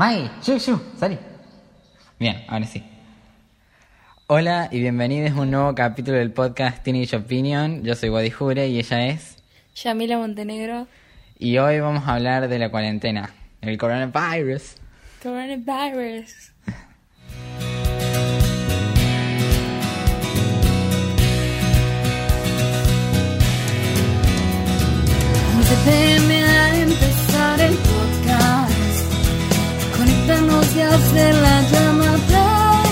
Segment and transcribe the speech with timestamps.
[0.00, 1.18] Maggie, shu, shu, salí.
[2.18, 2.82] Bien, ahora sí.
[4.28, 7.82] Hola y bienvenidos a un nuevo capítulo del podcast Teenage Opinion.
[7.84, 9.36] Yo soy Wadi Jure y ella es.
[9.74, 10.86] Yamila Montenegro.
[11.38, 14.76] Y hoy vamos a hablar de la cuarentena, el coronavirus.
[15.22, 16.52] Coronavirus.
[30.72, 32.82] Y hacer la llamada.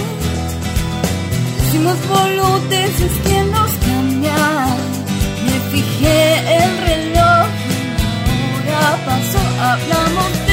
[1.58, 4.76] Decimos boludeces que nos cambian.
[5.46, 7.46] Me fijé el reloj
[8.26, 9.38] y una hora pasó.
[9.60, 10.47] Hablamos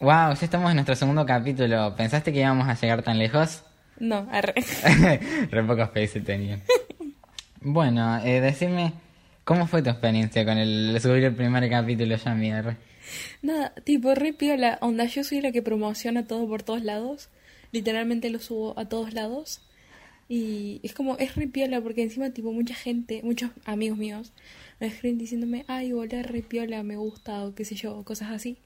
[0.00, 1.94] Wow, ya estamos en nuestro segundo capítulo.
[1.94, 3.64] ¿Pensaste que íbamos a llegar tan lejos?
[3.98, 4.54] No, arre.
[5.50, 6.62] Re pocos países tenían.
[7.60, 8.94] Bueno, eh, decime,
[9.44, 12.78] ¿cómo fue tu experiencia con el subir el primer capítulo ya, mierda?
[13.42, 14.78] Nada, tipo, re piola.
[14.80, 17.28] Onda, yo soy la que promociona todo por todos lados.
[17.70, 19.60] Literalmente lo subo a todos lados.
[20.30, 24.32] Y es como, es re piola porque encima, tipo, mucha gente, muchos amigos míos
[24.80, 28.56] me escriben diciéndome, ay, hola, re piola, me gusta, o qué sé yo, cosas así.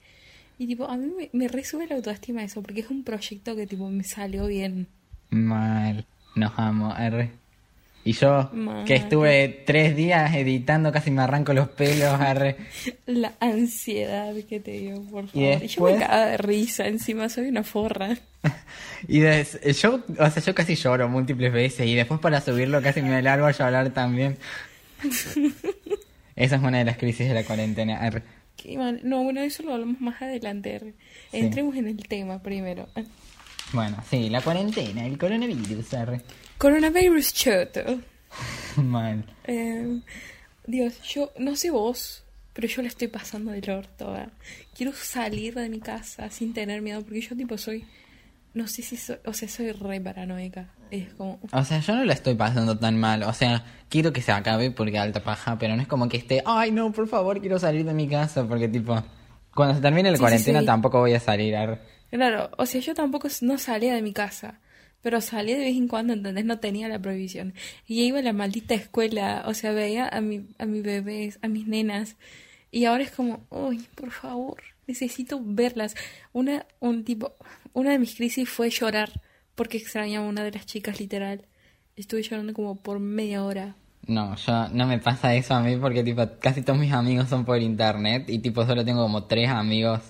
[0.58, 3.56] Y tipo, a mí me, me re sube la autoestima eso, porque es un proyecto
[3.56, 4.86] que, tipo, me salió bien.
[5.30, 6.04] Mal,
[6.36, 7.30] nos amo, R.
[8.06, 8.84] Y yo, Mal.
[8.84, 12.56] que estuve tres días editando, casi me arranco los pelos, R.
[13.06, 15.34] La ansiedad que te dio, por Y favor.
[15.40, 18.16] Y, yo después- me cagaba de risa, encima soy una forra.
[19.08, 23.02] Y des- yo, o sea, yo casi lloro múltiples veces y después para subirlo casi
[23.02, 24.36] me largo a llorar también.
[26.36, 28.22] Esa es una de las crisis de la cuarentena, R.
[28.56, 28.76] Qué.
[28.76, 30.94] No, bueno, eso lo hablamos más adelante.
[31.30, 31.38] Sí.
[31.38, 32.88] Entremos en el tema primero.
[33.72, 35.86] Bueno, sí, la cuarentena, el coronavirus.
[36.58, 38.00] Coronavirus choto.
[38.76, 39.24] Mal.
[39.44, 40.00] Eh,
[40.66, 44.16] Dios, yo no sé vos, pero yo le estoy pasando del orto.
[44.76, 47.84] Quiero salir de mi casa sin tener miedo, porque yo tipo soy,
[48.54, 50.70] no sé si soy, o sea, soy re paranoica.
[50.90, 53.22] Es como, O sea, yo no la estoy pasando tan mal.
[53.24, 56.42] O sea, quiero que se acabe porque alta paja, pero no es como que esté,
[56.46, 58.46] ay no, por favor, quiero salir de mi casa.
[58.46, 59.02] Porque tipo,
[59.54, 60.66] cuando se termine la Sí, cuarentena sí.
[60.66, 61.56] tampoco voy a salir.
[61.56, 61.82] ar.
[62.10, 64.60] claro, o sea, yo tampoco no salía de mi casa.
[65.02, 66.46] Pero salía de vez en cuando, ¿entendés?
[66.46, 67.52] No tenía la prohibición.
[67.86, 71.48] Y iba a la maldita escuela, o sea, veía a mi, a mis bebés, a
[71.48, 72.16] mis nenas.
[72.70, 75.94] Y ahora es como, uy, por favor, necesito verlas.
[76.32, 77.34] Una, un tipo,
[77.74, 79.20] una de mis crisis fue llorar
[79.54, 81.44] porque extrañaba a una de las chicas, literal.
[81.96, 83.76] Estuve llorando como por media hora.
[84.06, 87.44] No, yo no me pasa eso a mí porque tipo casi todos mis amigos son
[87.44, 90.00] por internet y tipo solo tengo como tres amigos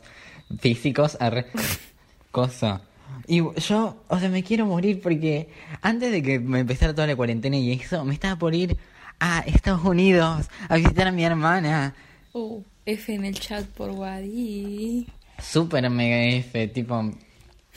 [0.61, 1.17] físicos.
[1.21, 1.47] arre.
[2.31, 2.83] Cosa.
[3.27, 5.49] Y yo, o sea, me quiero morir porque
[5.83, 8.77] antes de que me empezara toda la cuarentena y eso, me estaba por ir
[9.21, 11.95] a Estados Unidos a visitar a mi hermana.
[12.33, 15.07] Oh, F en el chat por Wadi.
[15.41, 17.11] Super mega F, tipo,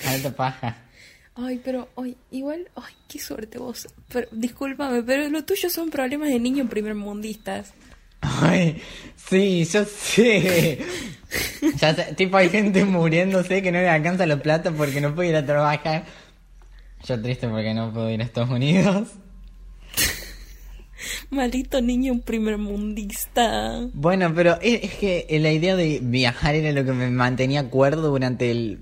[0.05, 0.77] alta paja.
[1.35, 3.87] Ay, pero, ay, igual, ay, qué suerte vos.
[4.11, 7.73] Pero, discúlpame, pero lo tuyo son problemas de niño primermundistas.
[8.21, 8.81] Ay,
[9.15, 10.79] sí, yo sé.
[11.75, 15.29] Ya sé, tipo hay gente muriéndose que no le alcanza la plata porque no puede
[15.29, 16.05] ir a trabajar.
[17.05, 19.09] Yo triste porque no puedo ir a Estados Unidos.
[21.29, 23.87] Maldito niño primermundista.
[23.93, 28.09] Bueno, pero es, es que la idea de viajar era lo que me mantenía cuerdo
[28.09, 28.79] durante el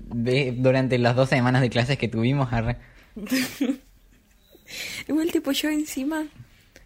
[0.62, 2.52] durante las dos semanas de clases que tuvimos.
[2.52, 2.76] arre.
[5.08, 6.26] Igual, tipo, yo encima,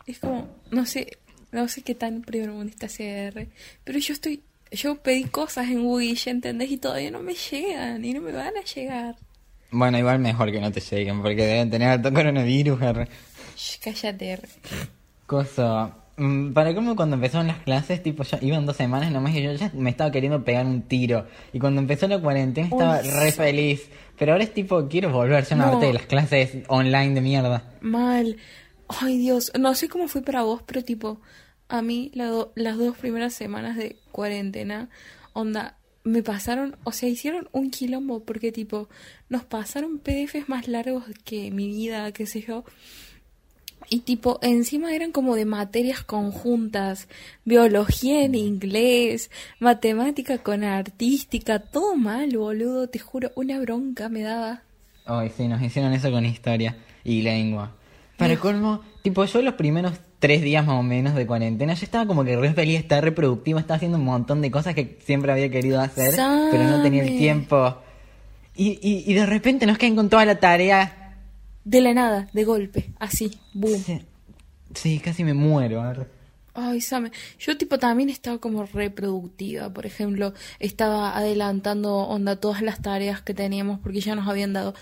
[0.07, 1.19] es como, no sé,
[1.53, 3.49] no sé qué tan primermundista sea R,
[3.85, 6.71] pero yo estoy, yo pedí cosas en Wish, ¿entendés?
[6.71, 9.17] Y todavía no me llegan, y no me van a llegar.
[9.71, 12.81] Bueno, igual mejor que no te lleguen porque deben tener alto coronavirus.
[13.57, 14.49] Shh, cállate, R.
[15.31, 15.95] Cosa.
[16.17, 19.53] mm, Para cómo cuando empezaron las clases, tipo, ya iban dos semanas nomás y yo
[19.53, 21.25] ya me estaba queriendo pegar un tiro.
[21.53, 23.89] Y cuando empezó la cuarentena estaba re feliz.
[24.19, 25.73] Pero ahora es tipo, quiero volver, ya me No.
[25.75, 27.63] harté de las clases online de mierda.
[27.81, 28.39] Mal.
[28.89, 29.53] Ay, Dios.
[29.59, 31.21] No sé cómo fue para vos, pero tipo,
[31.69, 34.89] a mí la do- las dos primeras semanas de cuarentena,
[35.33, 38.89] onda, me pasaron, o sea, hicieron un quilombo porque tipo,
[39.29, 42.65] nos pasaron PDFs más largos que mi vida, qué sé yo.
[43.93, 47.09] Y tipo, encima eran como de materias conjuntas,
[47.45, 54.63] biología en inglés, matemática con artística, todo mal, boludo, te juro, una bronca me daba.
[55.07, 57.73] Ay, sí, nos hicieron eso con historia y lengua.
[58.17, 62.07] Para colmo, tipo, yo los primeros tres días más o menos de cuarentena, yo estaba
[62.07, 65.51] como que re feliz, estaba reproductiva, estaba haciendo un montón de cosas que siempre había
[65.51, 67.77] querido hacer, pero no tenía el tiempo.
[68.55, 71.00] Y, y, y de repente nos caen con toda la tarea.
[71.71, 73.81] De la nada, de golpe, así, boom.
[73.81, 74.01] Sí,
[74.75, 75.81] sí, casi me muero.
[76.53, 77.13] Ay, Same.
[77.39, 83.35] Yo tipo también estaba como reproductiva, por ejemplo, estaba adelantando onda todas las tareas que
[83.35, 84.75] teníamos porque ya nos habían dado,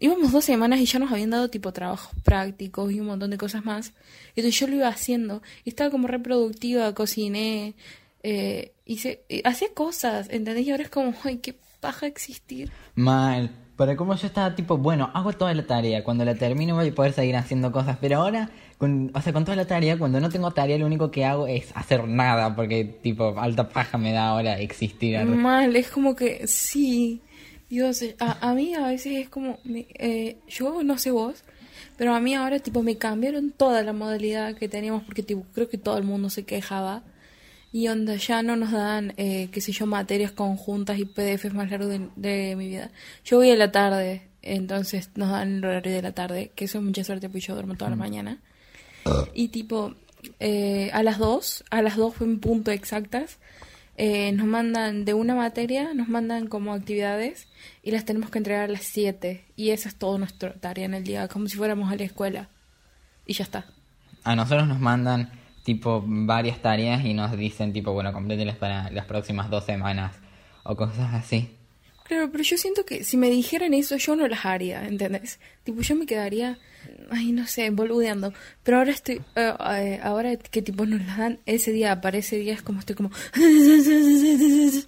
[0.00, 3.38] íbamos dos semanas y ya nos habían dado tipo trabajos prácticos y un montón de
[3.38, 3.94] cosas más.
[4.36, 7.74] Entonces yo lo iba haciendo y estaba como reproductiva, cociné,
[8.22, 10.66] eh, hice, eh, hacía cosas, ¿entendés?
[10.66, 12.70] Y ahora es como, ay, qué paja existir.
[12.94, 13.50] Mal.
[13.76, 16.04] Para como yo estaba tipo, bueno, hago toda la tarea.
[16.04, 17.98] Cuando la termino voy a poder seguir haciendo cosas.
[18.00, 18.48] Pero ahora,
[18.78, 21.46] con, o sea, con toda la tarea, cuando no tengo tarea, lo único que hago
[21.48, 22.54] es hacer nada.
[22.54, 25.18] Porque, tipo, alta paja me da ahora existir.
[25.24, 27.20] Mal, es como que sí.
[27.68, 31.42] Dios, eh, a, a mí a veces es como, me- eh, yo no sé vos,
[31.96, 35.68] pero a mí ahora tipo me cambiaron toda la modalidad que teníamos porque tipo creo
[35.68, 37.02] que todo el mundo se quejaba
[37.74, 41.68] y onda ya no nos dan, eh, qué sé yo, materias conjuntas y PDFs más
[41.68, 42.92] largos de, de mi vida.
[43.24, 46.78] Yo voy a la tarde, entonces nos dan el horario de la tarde, que eso
[46.78, 48.38] es mucha suerte porque yo duermo toda la mañana.
[49.34, 49.92] Y tipo,
[50.38, 53.38] eh, a las dos, a las dos en punto exactas,
[53.96, 57.48] eh, nos mandan de una materia, nos mandan como actividades
[57.82, 59.46] y las tenemos que entregar a las 7.
[59.56, 62.50] Y esa es toda nuestra tarea en el día, como si fuéramos a la escuela.
[63.26, 63.66] Y ya está.
[64.22, 65.28] A nosotros nos mandan,
[65.64, 70.14] tipo, varias tareas y nos dicen, tipo, bueno, complételas para las próximas dos semanas.
[70.62, 71.56] O cosas así.
[72.04, 75.40] Claro, pero yo siento que si me dijeran eso, yo no las haría, ¿entendés?
[75.64, 76.58] Tipo, yo me quedaría,
[77.10, 78.34] ay, no sé, boludeando.
[78.62, 82.62] Pero ahora estoy, eh, ahora que tipo nos las dan, ese día aparece día, es
[82.62, 83.10] como estoy como...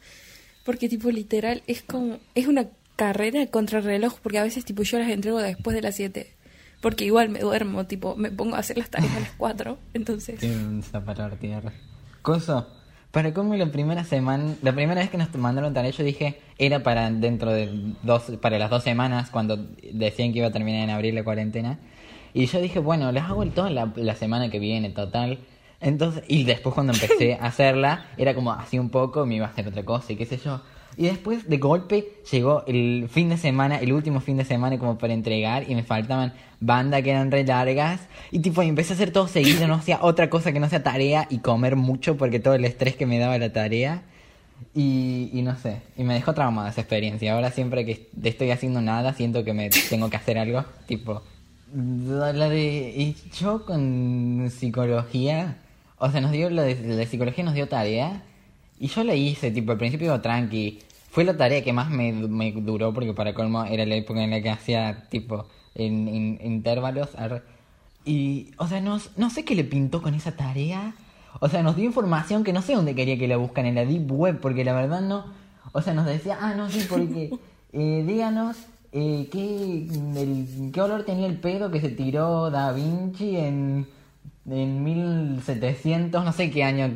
[0.65, 4.99] Porque tipo, literal, es como, es una carrera contra reloj, porque a veces tipo yo
[4.99, 6.35] las entrego después de las 7.
[6.81, 10.39] Porque igual me duermo, tipo, me pongo a hacer las tareas a las 4, entonces...
[10.41, 11.73] Tiene un zapatar tierra.
[12.23, 12.67] Coso.
[13.11, 16.83] Para cómo la primera semana, la primera vez que nos mandaron tarea, yo dije, era
[16.83, 19.57] para dentro de dos, para las dos semanas, cuando
[19.93, 21.79] decían que iba a terminar en abril la cuarentena.
[22.35, 25.39] Y yo dije, bueno, las hago toda la, la semana que viene, total.
[25.81, 29.51] Entonces, y después cuando empecé a hacerla, era como así un poco, me iba a
[29.51, 30.61] hacer otra cosa y qué sé yo.
[30.99, 34.97] Y después, de golpe, llegó el fin de semana, el último fin de semana como
[34.97, 38.01] para entregar y me faltaban bandas que eran re largas.
[38.31, 41.27] Y tipo, empecé a hacer todo seguido, no hacía otra cosa que no sea tarea
[41.29, 44.03] y comer mucho porque todo el estrés que me daba la tarea.
[44.75, 47.35] Y, y no sé, y me dejó traumada esa experiencia.
[47.35, 50.65] Ahora siempre que estoy haciendo nada, siento que me tengo que hacer algo.
[50.87, 51.23] Tipo,
[51.75, 52.95] la de...
[52.97, 55.59] Y yo con psicología,
[55.99, 58.23] o sea, nos dio, la de, la de psicología nos dio tarea.
[58.79, 60.81] Y yo la hice, tipo, al principio tranqui.
[61.17, 64.33] Fue la tarea que más me, me duró porque para colmo era la época en
[64.33, 67.09] la que hacía, tipo, en, en- intervalos.
[68.05, 70.93] Y, o sea, no, no sé qué le pintó con esa tarea.
[71.41, 73.87] O sea, nos dio información que no sé dónde quería que la buscan en la
[73.87, 75.25] Deep Web, porque la verdad no.
[75.73, 77.31] O sea, nos decía, ah, no, sí, porque.
[77.73, 78.59] eh, díganos
[78.93, 83.87] eh, qué, el- qué olor tenía el pedo que se tiró Da Vinci en.
[84.49, 86.91] En 1700, no sé qué año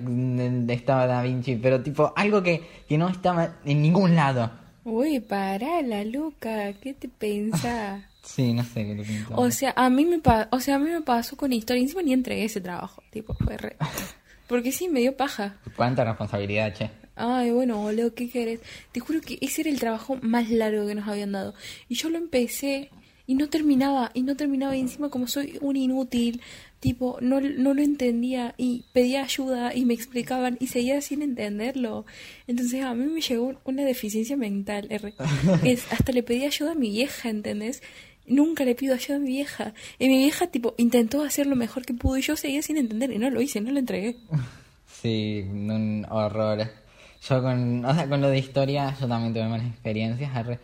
[0.69, 4.51] estaba Da Vinci, pero tipo, algo que, que no estaba en ningún lado.
[4.85, 8.03] Uy, pará, la loca, ¿qué te pensás?
[8.23, 9.35] Sí, no sé qué le pintó.
[9.35, 12.03] O sea, a mí me pa- o sea, a mí me pasó con historia, encima
[12.03, 13.77] ni entregué ese trabajo, tipo, fue re...
[14.47, 15.57] Porque sí, me dio paja.
[15.75, 16.91] Cuánta responsabilidad, che.
[17.17, 18.61] Ay, bueno, boludo, ¿qué querés?
[18.93, 21.55] Te juro que ese era el trabajo más largo que nos habían dado.
[21.89, 22.91] Y yo lo empecé
[23.27, 26.43] y no terminaba, y no terminaba, y encima como soy un inútil,
[26.81, 32.07] tipo, no, no lo entendía, y pedía ayuda, y me explicaban, y seguía sin entenderlo.
[32.47, 35.15] Entonces a mí me llegó una deficiencia mental, R.
[35.65, 37.83] Es, hasta le pedí ayuda a mi vieja, ¿entendés?
[38.27, 39.75] Nunca le pido ayuda a mi vieja.
[39.99, 43.13] Y mi vieja, tipo, intentó hacer lo mejor que pudo, y yo seguía sin entender,
[43.13, 44.17] y no lo hice, no lo entregué.
[45.03, 46.71] Sí, un horror.
[47.27, 50.31] Yo con, o sea, con lo de historia, yo también tuve malas experiencias.
[50.37, 50.59] arre.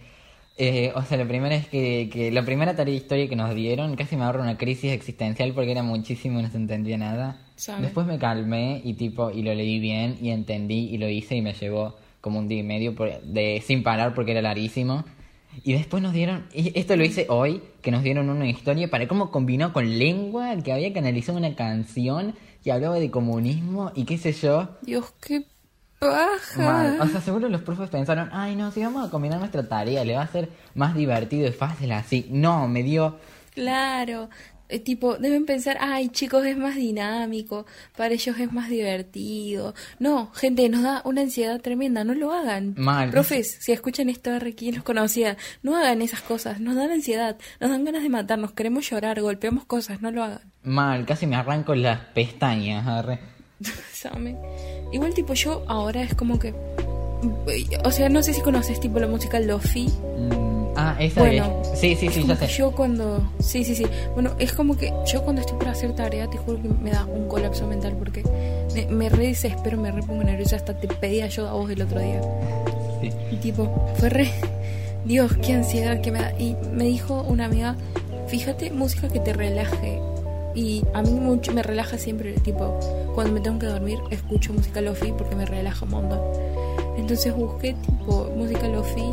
[0.59, 3.55] Eh, o sea, la primera es que, que la primera tarea de historia que nos
[3.55, 7.43] dieron casi me ahorra una crisis existencial porque era muchísimo y no se entendía nada.
[7.57, 7.83] ¿Sabe?
[7.83, 11.43] Después me calmé y tipo y lo leí bien y entendí y lo hice y
[11.43, 15.05] me llevó como un día y medio por- de sin parar porque era larguísimo.
[15.65, 19.09] Y después nos dieron, y esto lo hice hoy, que nos dieron una historia para
[19.09, 24.05] cómo combinó con lengua, que había que analizar una canción que hablaba de comunismo y
[24.05, 24.69] qué sé yo.
[24.83, 25.45] Dios, qué
[25.99, 26.63] paja.
[26.63, 27.01] Mal.
[27.01, 30.15] O sea, seguro los profes pensaron, ay no, si vamos a combinar nuestra tarea, le
[30.15, 32.27] va a ser más divertido y fácil así.
[32.31, 33.19] No, me dio...
[33.55, 34.29] Claro,
[34.69, 39.75] eh, tipo, deben pensar, ay chicos, es más dinámico, para ellos es más divertido.
[40.01, 42.75] No, gente, nos da una ansiedad tremenda, no lo hagan.
[42.77, 43.11] Mal.
[43.11, 47.71] Profes, si escuchan esto, aquí los conocía, no hagan esas cosas, nos dan ansiedad, nos
[47.71, 50.53] dan ganas de matarnos, queremos llorar, golpeamos cosas, no lo hagan.
[50.65, 52.87] Mal, casi me arranco las pestañas.
[52.89, 53.36] arre.
[54.93, 56.55] Igual tipo yo ahora es como que...
[57.85, 59.87] O sea, no sé si conoces tipo la música Lofi.
[59.89, 61.79] Mm, ah, esa Bueno, es.
[61.81, 62.59] Sí, sí, es sí, como ya que sé.
[62.59, 63.33] yo cuando...
[63.41, 63.87] Sí, sí, sí.
[64.15, 67.05] Bueno, es como que yo cuando estoy por hacer tarea, te juro que me da
[67.07, 68.23] un colapso mental porque
[68.75, 70.57] me, me re desespero, me re pongo nerviosa.
[70.57, 72.21] Hasta te pedí ayuda a vos el otro día.
[73.01, 73.11] Sí.
[73.33, 74.31] Y tipo, fue re...
[75.07, 76.39] Dios, qué ansiedad que me da.
[76.39, 77.77] Y me dijo una amiga,
[78.29, 80.01] fíjate, música que te relaje.
[80.57, 82.81] Y a mí mucho, me relaja siempre, tipo,
[83.15, 86.21] cuando me tengo que dormir, escucho música lofi porque me relaja un montón.
[86.97, 89.05] Entonces busqué, tipo, música lofi,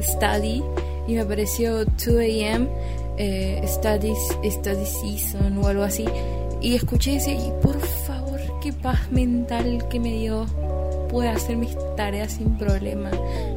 [0.00, 0.62] study,
[1.08, 2.68] y me apareció 2 a.m.,
[3.18, 6.06] eh, studies, study season o algo así.
[6.60, 10.46] Y escuché ese, y por favor, qué paz mental que me dio
[11.12, 13.10] pude hacer mis tareas sin problema.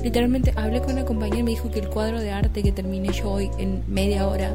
[0.04, 3.14] Literalmente hablé con una compañera y me dijo que el cuadro de arte que terminé
[3.14, 4.52] yo hoy en media hora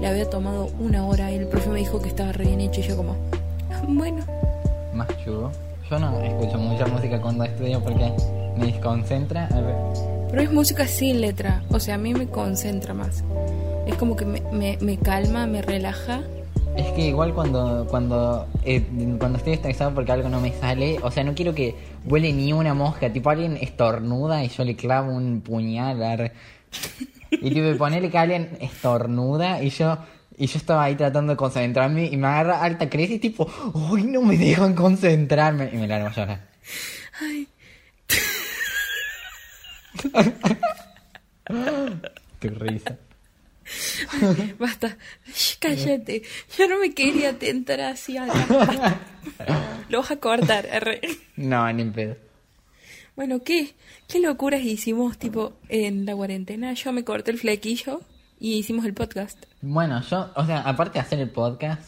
[0.00, 2.80] le había tomado una hora y el profe me dijo que estaba re bien hecho
[2.80, 3.16] y yo como,
[3.88, 4.24] bueno,
[4.94, 5.50] Más chulo.
[5.90, 8.12] Yo no escucho mucha música cuando estudio porque
[8.56, 9.48] me desconcentra.
[10.30, 13.24] pero es música sin letra, o sea, a mí me concentra más.
[13.86, 16.20] Es como que me, me, me calma, me relaja.
[16.76, 18.86] Es que igual cuando cuando eh,
[19.18, 22.52] cuando estoy estresado porque algo no me sale, o sea, no quiero que vuele ni
[22.52, 26.30] una mosca, tipo alguien estornuda y yo le clavo un puñal.
[27.30, 29.98] Y tipo ponerle que alguien estornuda y yo
[30.36, 34.22] y yo estaba ahí tratando de concentrarme y me agarra alta crisis tipo, "Uy, no
[34.22, 36.48] me dejan concentrarme" y me largo a llorar.
[37.20, 37.46] Ay,
[42.40, 42.96] Qué risa.
[44.58, 44.96] basta,
[45.32, 46.22] Shh, cállate,
[46.58, 48.16] yo no me quería tentar así.
[49.88, 51.00] Lo vas a cortar, R.
[51.36, 52.16] No, ni en pedo.
[53.20, 53.74] Bueno, ¿qué?
[54.08, 56.72] ¿Qué locuras hicimos, tipo, en la cuarentena?
[56.72, 58.00] Yo me corté el flequillo
[58.38, 59.44] y hicimos el podcast.
[59.60, 61.82] Bueno, yo, o sea, aparte de hacer el podcast,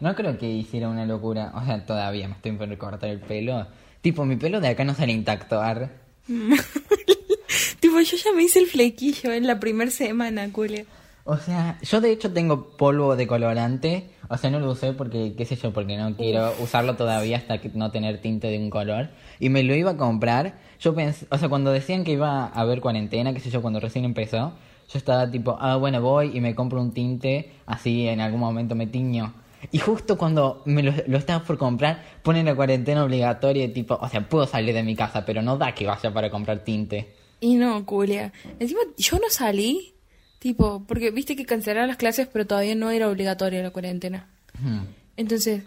[0.00, 1.50] no creo que hiciera una locura.
[1.54, 3.66] O sea, todavía me estoy por cortar el pelo.
[4.02, 5.88] Tipo, mi pelo de acá no sale intacto, arre.
[7.80, 10.84] tipo, yo ya me hice el flequillo en la primera semana, cule.
[11.24, 14.10] O sea, yo de hecho tengo polvo de colorante.
[14.28, 17.58] O sea, no lo usé porque, qué sé yo, porque no quiero usarlo todavía hasta
[17.58, 19.10] que no tener tinte de un color.
[19.38, 20.58] Y me lo iba a comprar.
[20.80, 23.80] Yo pensé, o sea, cuando decían que iba a haber cuarentena, qué sé yo, cuando
[23.80, 24.52] recién empezó,
[24.88, 28.74] yo estaba tipo, ah, bueno, voy y me compro un tinte, así en algún momento
[28.74, 29.32] me tiño.
[29.72, 34.08] Y justo cuando me lo, lo estaba por comprar, ponen la cuarentena obligatoria, tipo, o
[34.08, 37.14] sea, puedo salir de mi casa, pero no da que vaya para comprar tinte.
[37.40, 38.32] Y no, culia.
[38.58, 39.94] Encima, yo no salí,
[40.46, 44.28] tipo, porque viste que cancelaron las clases, pero todavía no era obligatoria la cuarentena.
[44.62, 44.84] Hmm.
[45.16, 45.62] Entonces,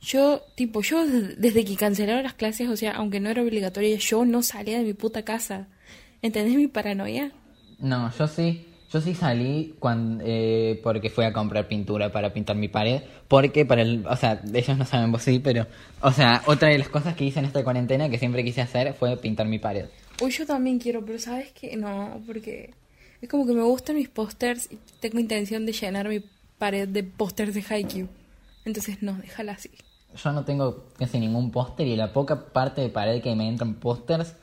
[0.00, 3.96] yo, tipo, yo des- desde que cancelaron las clases, o sea, aunque no era obligatoria,
[3.98, 5.68] yo no salía de mi puta casa.
[6.22, 7.30] ¿Entendés mi paranoia?
[7.78, 12.56] No, yo sí, yo sí salí cuando, eh, porque fui a comprar pintura para pintar
[12.56, 15.68] mi pared, porque para el, o sea, ellos no saben vos sí, pero,
[16.00, 18.92] o sea, otra de las cosas que hice en esta cuarentena que siempre quise hacer
[18.94, 19.84] fue pintar mi pared.
[20.20, 21.76] Uy, yo también quiero, pero ¿sabes qué?
[21.76, 22.74] No, porque
[23.26, 26.22] es como que me gustan mis pósters y tengo intención de llenar mi
[26.58, 28.08] pared de pósters de Haikyuu.
[28.64, 29.70] Entonces, no, déjala así.
[30.22, 33.74] Yo no tengo casi ningún póster y la poca parte de pared que me entran
[33.74, 34.34] pósters,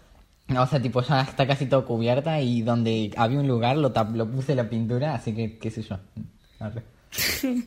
[0.56, 4.14] o sea, tipo ya está casi todo cubierta y donde había un lugar lo, tap-
[4.16, 5.98] lo puse la pintura, así que qué sé yo.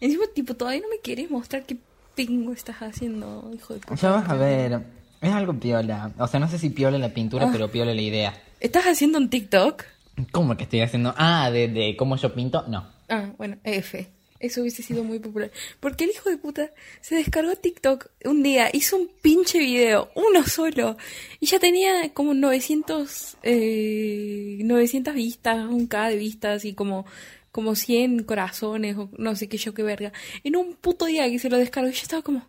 [0.00, 1.76] Encima, tipo, todavía no me quieres mostrar qué
[2.14, 3.94] pingo estás haciendo, hijo de puta.
[3.94, 4.82] Ya vas a ver,
[5.20, 8.34] es algo piola, o sea, no sé si piola la pintura, pero piola la idea.
[8.60, 9.84] ¿Estás haciendo un TikTok?
[10.32, 11.14] ¿Cómo que estoy haciendo?
[11.16, 12.88] Ah, de, de cómo yo pinto, no.
[13.08, 14.08] Ah, bueno, F.
[14.38, 15.50] Eso hubiese sido muy popular.
[15.80, 16.70] Porque el hijo de puta
[17.00, 20.96] se descargó TikTok un día, hizo un pinche video, uno solo,
[21.40, 27.06] y ya tenía como 900, eh, 900 vistas, un K de vistas y como,
[27.50, 30.12] como 100 corazones o no sé qué yo qué verga.
[30.44, 32.46] En un puto día que se lo descargó, yo estaba como,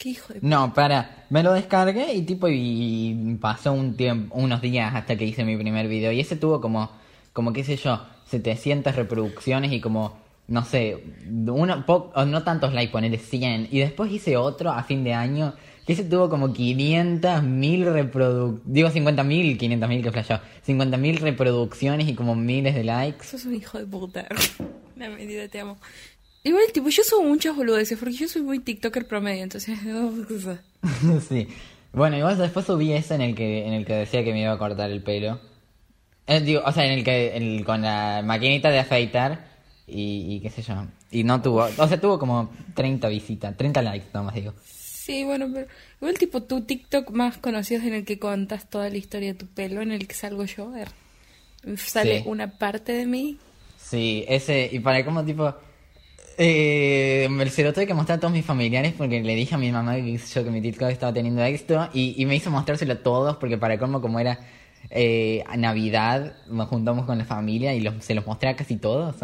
[0.00, 0.40] qué hijo de.
[0.42, 5.24] No, para, me lo descargué y tipo y pasó un tiempo, unos días hasta que
[5.26, 6.90] hice mi primer video y ese tuvo como,
[7.32, 11.04] como qué sé yo, 700 reproducciones y como, no sé,
[11.46, 15.12] uno, po- o no tantos likes, ponerle 100 y después hice otro a fin de
[15.14, 15.54] año
[15.86, 20.96] que ese tuvo como 500 mil reproducciones, digo 50 mil, 500 mil que flashó, 50
[20.96, 23.24] mil reproducciones y como miles de likes.
[23.26, 24.26] Sos un hijo de puta.
[24.96, 25.78] La medida te amo.
[26.42, 29.78] Igual, tipo, yo subo muchas boludeces porque yo soy muy TikToker promedio, entonces...
[31.28, 31.48] sí.
[31.92, 34.52] Bueno, igual después subí ese en el que en el que decía que me iba
[34.52, 35.40] a cortar el pelo.
[36.26, 39.48] Eh, digo, o sea, en el que en el- con la maquinita de afeitar
[39.86, 40.86] y, y qué sé yo.
[41.10, 44.54] Y no tuvo, o sea, tuvo como 30 visitas, 30 likes, nomás digo.
[44.64, 45.66] Sí, bueno, pero
[46.00, 49.38] igual tipo tu TikTok más conocido es en el que contas toda la historia de
[49.40, 50.88] tu pelo, en el que salgo yo, a ver.
[51.76, 52.24] Sale Sí.
[52.28, 53.36] una parte de mí.
[53.76, 55.52] Sí, ese, y para como tipo,
[56.42, 59.70] eh, se lo tuve que mostrar a todos mis familiares porque le dije a mi
[59.70, 63.36] mamá que, yo, que mi TikTok estaba teniendo éxito y, me hizo mostrárselo a todos
[63.36, 64.38] porque para colmo como era
[64.88, 69.16] eh, Navidad, nos juntamos con la familia y los, se los mostré a casi todos.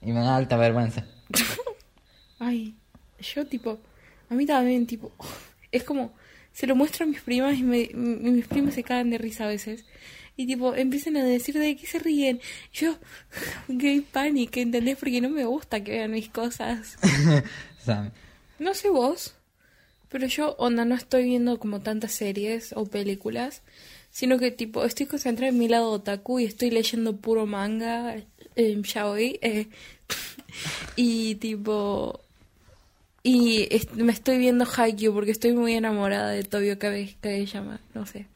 [0.00, 1.04] Y me da alta vergüenza.
[2.38, 2.74] Ay,
[3.20, 3.78] yo tipo,
[4.30, 5.12] a mí también tipo,
[5.70, 6.14] es como,
[6.50, 9.48] se lo muestro a mis primas y, me, mis primas se cagan de risa a
[9.48, 9.84] veces.
[10.36, 12.40] Y tipo, empiezan a decir de qué se ríen.
[12.72, 12.96] Yo,
[13.68, 14.96] gay panic, ¿entendés?
[14.98, 16.96] Porque no me gusta que vean mis cosas.
[18.58, 19.34] No sé vos,
[20.08, 23.62] pero yo, onda, no estoy viendo como tantas series o películas,
[24.10, 28.16] sino que tipo, estoy concentrada en mi lado otaku y estoy leyendo puro manga,
[28.56, 29.68] eh, yaoi, eh,
[30.96, 32.20] y tipo,
[33.22, 38.26] y est- me estoy viendo Haikyuu porque estoy muy enamorada de Tobio Kageyama, no sé.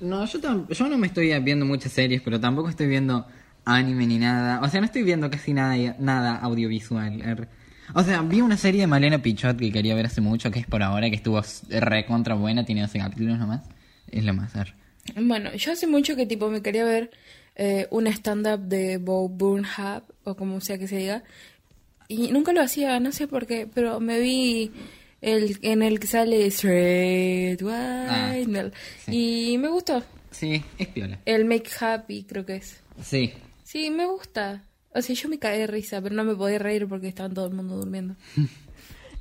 [0.00, 0.38] No, yo,
[0.68, 3.26] yo no me estoy viendo muchas series, pero tampoco estoy viendo
[3.64, 4.60] anime ni nada.
[4.62, 7.20] O sea, no estoy viendo casi nada, nada audiovisual.
[7.22, 7.48] Er-
[7.94, 10.66] O sea, vi una serie de Malena Pichot que quería ver hace mucho, que es
[10.66, 11.40] por ahora, que estuvo
[11.70, 13.62] re contra buena, tiene 12 capítulos nomás.
[14.10, 14.54] Es lo más.
[14.54, 14.74] er.
[15.16, 17.10] Bueno, yo hace mucho que tipo me quería ver
[17.56, 21.24] eh, un stand-up de Bo Burnham, o como sea que se diga,
[22.08, 24.70] y nunca lo hacía, no sé por qué, pero me vi
[25.20, 28.72] el en el que sale Straight White,
[29.08, 30.02] y me gustó.
[30.30, 31.18] Sí, es piola.
[31.24, 32.80] El Make Happy creo que es.
[33.02, 33.32] Sí.
[33.64, 34.64] Sí, me gusta.
[34.94, 37.46] O sea, yo me caí de risa, pero no me podía reír porque estaban todo
[37.46, 38.14] el mundo durmiendo.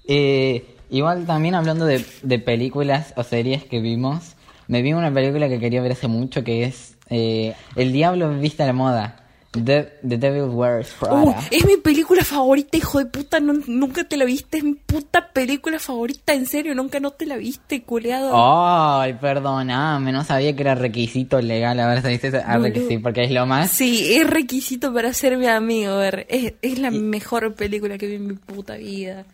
[0.09, 4.37] Eh, igual también hablando de, de películas o series que vimos,
[4.69, 8.63] me vi una película que quería ver hace mucho que es eh, El Diablo Vista
[8.63, 9.26] a la Moda.
[9.63, 11.23] The, The Devil Wears Prada.
[11.23, 13.39] Uh, es mi película favorita, hijo de puta.
[13.39, 14.57] no- nunca te la viste.
[14.59, 16.73] Es mi puta película favorita, en serio.
[16.75, 18.31] Nunca no te la viste, culeado.
[18.33, 22.37] Ay, perdóname, no sabía que era requisito legal haber dice eso.
[22.45, 23.71] Ah, sí, porque es lo más.
[23.71, 25.97] Sí, es requisito para ser mi amigo.
[25.97, 26.25] ver.
[26.29, 29.25] Es, es la mejor película que vi en mi puta vida.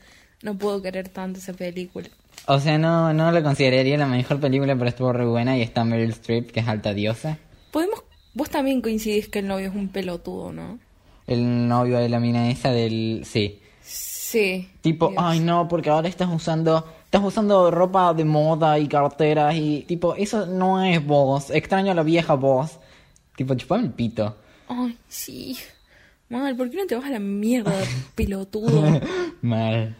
[0.41, 2.07] No puedo querer tanto esa película.
[2.47, 5.85] O sea, no, no lo consideraría la mejor película, pero estuvo re buena y está
[5.85, 7.37] Meryl Streep, que es alta diosa.
[7.71, 8.03] Podemos.
[8.33, 10.79] Vos también coincidís que el novio es un pelotudo, ¿no?
[11.27, 13.21] El novio de la mina esa del...
[13.25, 13.59] Sí.
[13.81, 14.69] Sí.
[14.81, 15.21] Tipo, Dios.
[15.23, 16.85] ay no, porque ahora estás usando...
[17.05, 21.51] Estás usando ropa de moda y carteras y tipo, eso no es vos.
[21.51, 22.79] Extraño a la vieja vos.
[23.35, 24.35] Tipo, chupame el pito.
[24.67, 25.55] Ay, sí.
[26.29, 27.71] Mal, ¿por qué no te vas a la mierda,
[28.15, 28.99] pelotudo?
[29.43, 29.95] Mal.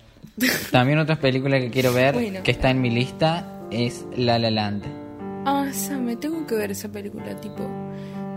[0.72, 2.42] También otra película que quiero ver, Bueno.
[2.42, 4.84] que está en mi lista, es La La Land.
[5.46, 5.70] Ah,
[6.02, 7.70] me tengo que ver esa película, tipo.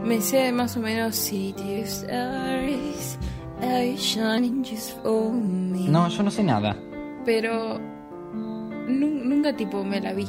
[0.07, 3.19] Me sé más o menos City of Stars,
[3.61, 5.89] are shining just for me.
[5.89, 6.77] No, yo no sé nada.
[7.25, 10.27] Pero nu- nunca tipo me la vi.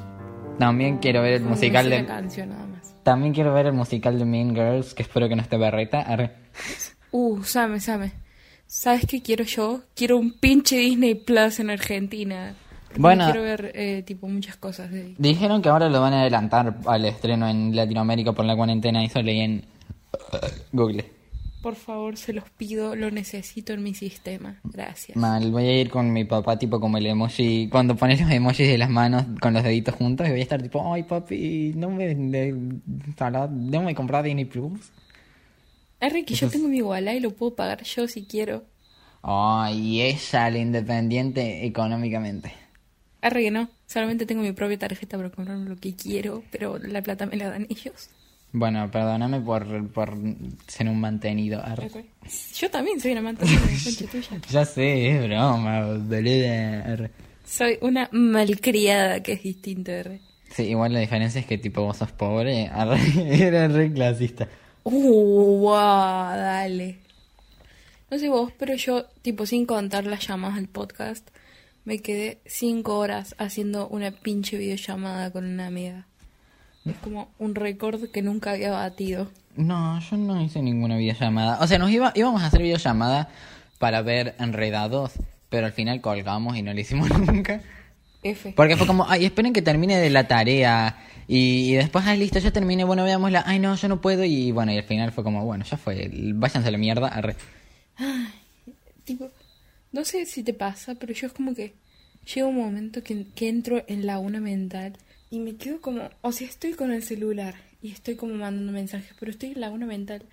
[0.57, 2.05] También quiero ver el Como musical de...
[2.05, 2.95] canción nada más.
[3.03, 6.01] También quiero ver el musical de Mean Girls, que espero que no esté berreta.
[6.01, 6.31] Arre.
[7.11, 8.11] Uh, Same, Same.
[8.65, 9.81] ¿Sabes qué quiero yo?
[9.95, 12.55] Quiero un pinche Disney Plus en Argentina.
[12.97, 13.25] Bueno.
[13.25, 15.15] Quiero ver, eh, tipo, muchas cosas de ahí.
[15.17, 19.21] Dijeron que ahora lo van a adelantar al estreno en Latinoamérica por la cuarentena, eso
[19.21, 19.65] leí en
[20.71, 21.17] Google.
[21.61, 24.59] Por favor, se los pido, lo necesito en mi sistema.
[24.63, 25.17] Gracias.
[25.17, 28.67] Mal, voy a ir con mi papá, tipo como el emoji, cuando pones los emojis
[28.67, 31.89] de las manos con los deditos juntos, y voy a estar tipo, ay papi, no
[31.89, 32.55] me, de,
[33.49, 34.91] no me comprar Disney Plus.
[35.99, 38.63] Arre que yo tengo mi Walla y lo puedo pagar yo si quiero.
[39.23, 42.53] Ay, ella, la independiente económicamente.
[43.21, 47.01] Arre que no, solamente tengo mi propia tarjeta para comprarme lo que quiero, pero la
[47.01, 48.09] plata me la dan ellos.
[48.53, 50.13] Bueno, perdóname por, por
[50.67, 51.61] ser un mantenido.
[51.63, 51.89] arre.
[52.55, 53.59] Yo también soy una mantenida,
[54.11, 54.41] tuya.
[54.49, 57.09] Ya sé, es broma, boluda.
[57.45, 60.21] Soy una malcriada, que es distinto, arre.
[60.49, 62.99] Sí, igual la diferencia es que tipo vos sos pobre, arre,
[63.47, 64.47] era re clasista.
[64.83, 65.73] Uh, wow,
[66.35, 66.99] dale.
[68.09, 71.27] No sé vos, pero yo, tipo, sin contar las llamadas al podcast,
[71.87, 76.05] me quedé cinco horas haciendo una pinche videollamada con una amiga.
[76.85, 79.31] Es como un récord que nunca había batido.
[79.55, 81.59] No, yo no hice ninguna videollamada.
[81.61, 83.29] O sea, nos iba, íbamos a hacer videollamada
[83.79, 85.13] para ver enredados,
[85.47, 87.61] pero al final colgamos y no lo hicimos nunca.
[88.21, 88.51] F.
[88.53, 90.97] Porque fue como, ay, esperen que termine de la tarea.
[91.25, 93.43] Y, y después, ay, listo, ya terminé, bueno, veámosla.
[93.47, 94.25] Ay, no, yo no puedo.
[94.25, 97.07] Y bueno, y al final fue como, bueno, ya fue, váyanse a la mierda.
[97.07, 97.37] arre.
[99.05, 99.31] Tipo,
[99.91, 101.73] no sé si te pasa, pero yo es como que
[102.33, 104.93] llega un momento que, que entro en la una mental
[105.29, 109.15] y me quedo como, o sea, estoy con el celular y estoy como mandando mensajes,
[109.19, 110.23] pero estoy en la una mental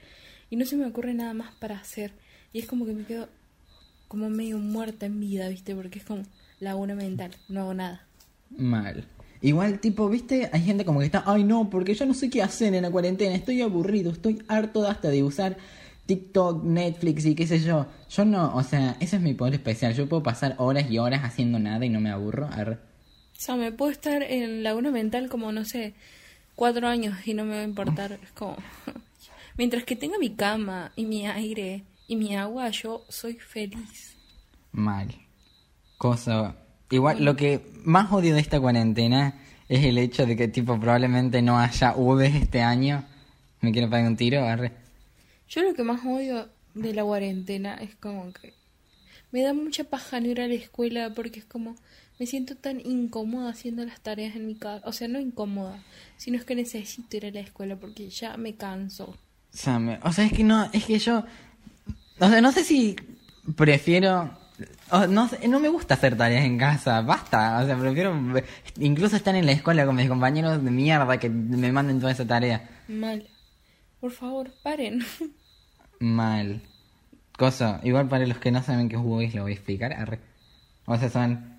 [0.51, 2.13] y no se me ocurre nada más para hacer.
[2.53, 3.29] Y es como que me quedo
[4.09, 5.75] como medio muerta en vida, ¿viste?
[5.75, 6.23] Porque es como
[6.61, 8.07] laguna mental, no hago nada.
[8.57, 9.07] Mal.
[9.41, 12.43] Igual, tipo, viste, hay gente como que está, ay no, porque yo no sé qué
[12.43, 15.59] hacer en la cuarentena, estoy aburrido, estoy harto hasta de usar
[16.07, 17.87] TikTok, Netflix y qué sé yo.
[18.11, 19.95] Yo no, o sea, ese es mi poder especial.
[19.95, 22.47] Yo puedo pasar horas y horas haciendo nada y no me aburro.
[22.47, 22.75] Arre.
[22.75, 25.95] O sea, me puedo estar en laguna mental como, no sé,
[26.55, 28.13] cuatro años y no me va a importar.
[28.13, 28.57] Es como,
[29.57, 34.17] mientras que tenga mi cama y mi aire y mi agua, yo soy feliz.
[34.73, 35.15] Mal.
[35.99, 36.57] Cosa.
[36.91, 41.41] Igual, lo que más odio de esta cuarentena es el hecho de que, tipo, probablemente
[41.41, 43.05] no haya Vs este año.
[43.63, 44.45] ¿Me quiero pegar un tiro?
[44.45, 44.84] Arre.
[45.49, 48.55] Yo lo que más odio de la cuarentena es como que
[49.31, 51.77] me da mucha paja no ir a la escuela porque es como
[52.19, 54.87] me siento tan incómoda haciendo las tareas en mi casa.
[54.87, 55.83] O sea, no incómoda,
[56.17, 59.07] sino es que necesito ir a la escuela porque ya me canso.
[59.07, 59.17] O
[59.57, 61.25] sea, me- o sea, es que no, es que yo,
[62.21, 62.95] o sea, no sé si
[63.57, 64.31] prefiero,
[64.91, 68.15] o no, no me gusta hacer tareas en casa, basta, o sea, prefiero
[68.79, 72.27] incluso estar en la escuela con mis compañeros de mierda que me manden toda esa
[72.27, 72.69] tarea.
[72.89, 73.27] Mal.
[74.05, 75.01] Por favor, paren.
[75.99, 76.61] Mal.
[77.39, 79.95] Cosa, igual para los que no saben qué es Wubis lo voy a explicar.
[79.95, 80.21] arre.
[80.85, 81.57] O sea, son...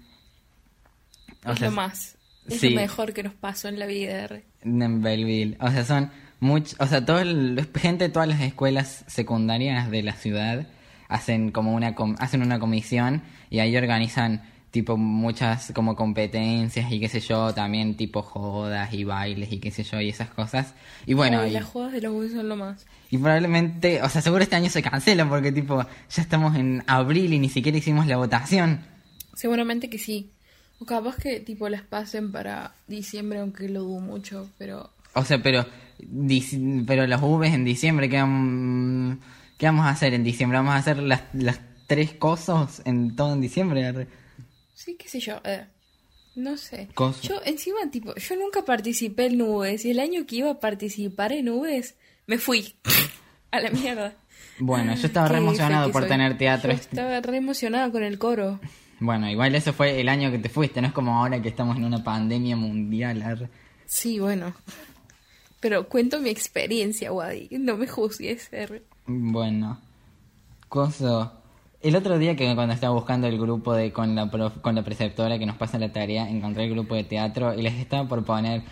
[1.44, 2.20] o es sea, lo más.
[2.48, 2.70] Es sí.
[2.70, 4.28] lo mejor que nos pasó en la vida.
[4.28, 4.44] re.
[4.62, 5.58] En Belleville.
[5.60, 10.04] O sea, son much, o sea, todo el- gente de todas las escuelas secundarias de
[10.04, 10.68] la ciudad
[11.08, 14.44] hacen como una com- hacen una comisión y ahí organizan
[14.76, 19.72] tipo muchas como competencias y qué sé yo, también tipo jodas y bailes y qué
[19.72, 20.74] sé yo y esas cosas.
[21.06, 22.86] Y bueno, Ay, y, las jodas de los huevos son lo más.
[23.10, 27.32] y probablemente, o sea, seguro este año se cancela porque tipo ya estamos en abril
[27.32, 28.82] y ni siquiera hicimos la votación.
[29.34, 30.32] Seguramente que sí.
[30.82, 35.42] O capaz que tipo las pasen para diciembre, aunque lo dudo mucho, pero O sea,
[35.42, 35.66] pero
[36.86, 38.18] pero las Vs en diciembre, ¿qué,
[39.58, 40.58] qué vamos a hacer en diciembre?
[40.58, 44.08] ¿Vamos a hacer las, las tres cosas en todo en diciembre?
[44.76, 45.42] Sí, qué sé yo.
[45.44, 45.66] eh,
[46.36, 46.90] no sé.
[46.94, 47.22] Cosa.
[47.24, 51.32] Yo encima tipo, yo nunca participé en nubes y el año que iba a participar
[51.32, 51.96] en nubes
[52.28, 52.76] me fui
[53.52, 54.16] a la mierda.
[54.60, 56.10] Bueno, yo estaba re emocionado por soy.
[56.10, 56.72] tener teatro.
[56.72, 58.60] Yo estaba re emocionada con el coro.
[59.00, 61.76] Bueno, igual ese fue el año que te fuiste, no es como ahora que estamos
[61.78, 63.50] en una pandemia mundial.
[63.86, 64.54] Sí, bueno.
[65.60, 67.48] Pero cuento mi experiencia, Wadi.
[67.52, 68.48] No me juzgues.
[68.52, 68.84] R.
[69.08, 69.80] Bueno,
[70.70, 71.42] coso.
[71.82, 74.84] El otro día que cuando estaba buscando el grupo de con la prof- con la
[74.84, 78.24] preceptora que nos pasa la tarea, encontré el grupo de teatro y les estaba por
[78.26, 78.64] poner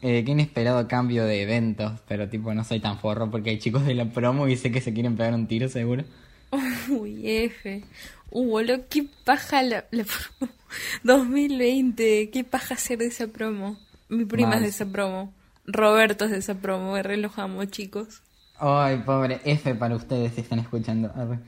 [0.00, 3.84] eh, qué inesperado cambio de eventos, pero tipo no soy tan forro porque hay chicos
[3.84, 6.04] de la promo y sé que se quieren pegar un tiro seguro.
[6.88, 7.82] Uy, F.
[8.30, 10.52] Uh, boludo, qué paja la, la promo.
[11.04, 13.76] 2020, qué paja ser de esa promo.
[14.08, 14.58] Mi prima Mal.
[14.58, 15.32] es de esa promo.
[15.66, 16.92] Roberto es de esa promo.
[16.94, 18.22] Me relojamos, chicos.
[18.58, 21.12] Ay, pobre F para ustedes si están escuchando.
[21.14, 21.38] Arre.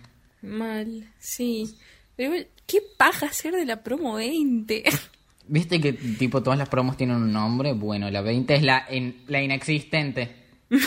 [0.45, 1.75] Mal, sí.
[2.17, 4.85] Pero igual, qué paja ser de la promo 20.
[5.47, 7.73] ¿Viste que tipo todas las promos tienen un nombre?
[7.75, 10.35] Bueno, la 20 es la in- la inexistente.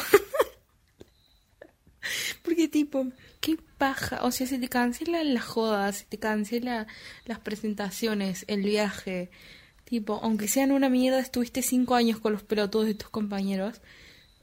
[2.44, 3.06] Porque tipo,
[3.42, 4.20] qué paja.
[4.24, 6.88] O sea, se te cancelan las jodas, se te cancelan
[7.26, 9.30] las presentaciones, el viaje.
[9.84, 13.82] Tipo, aunque sean una mierda, estuviste cinco años con los pelotudos de tus compañeros.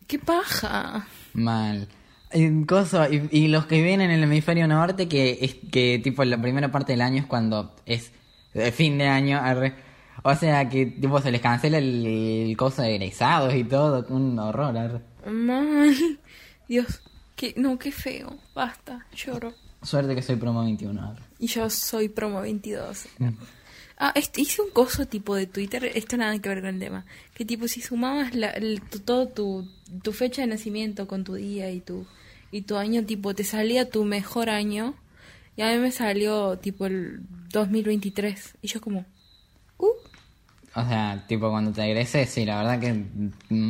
[0.06, 1.06] Qué paja.
[1.32, 1.88] Mal.
[2.34, 6.24] Y, cosa, y, y los que viven en el hemisferio norte, que es que tipo
[6.24, 8.10] la primera parte del año es cuando es
[8.74, 9.74] fin de año, arre.
[10.22, 14.38] o sea que tipo se les cancela el, el coso de egresados y todo, un
[14.38, 14.76] horror.
[14.76, 15.00] arre.
[16.68, 17.02] Dios,
[17.56, 18.36] no, qué feo.
[18.54, 19.52] Basta, lloro.
[19.82, 21.00] Suerte que soy promo 21.
[21.02, 21.22] arre.
[21.38, 23.06] Y yo soy promo 22.
[23.96, 27.04] Ah, este, hice un coso tipo de Twitter, esto nada que ver con el tema.
[27.34, 29.68] Que tipo, si sumabas la, el- todo tu,
[30.02, 32.04] tu fecha de nacimiento con tu día y tu,
[32.54, 34.94] y tu año, tipo, te salía tu mejor año.
[35.56, 38.58] Y a mí me salió tipo el 2023.
[38.62, 39.04] Y yo como,
[39.78, 39.86] uh,
[40.76, 43.04] O sea, tipo cuando te egreses, sí, la verdad que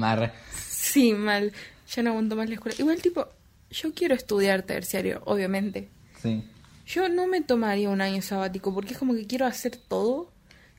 [0.03, 0.33] arre.
[0.53, 1.51] sí, mal.
[1.95, 2.77] Ya no aguanto más la escuela.
[2.79, 3.27] Igual tipo,
[3.71, 5.89] yo quiero estudiar terciario, obviamente.
[6.21, 6.45] Sí.
[6.87, 10.31] Yo no me tomaría un año sabático porque es como que quiero hacer todo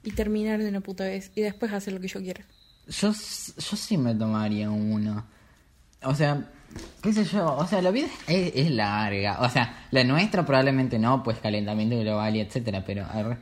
[0.03, 2.45] y terminar de una puta vez y después hacer lo que yo quiera.
[2.85, 5.25] Yo, yo sí me tomaría uno.
[6.03, 6.51] O sea,
[7.01, 9.39] qué sé yo, o sea, la vida es, es larga.
[9.41, 13.05] O sea, la nuestra probablemente no, pues calentamiento global y etcétera, pero.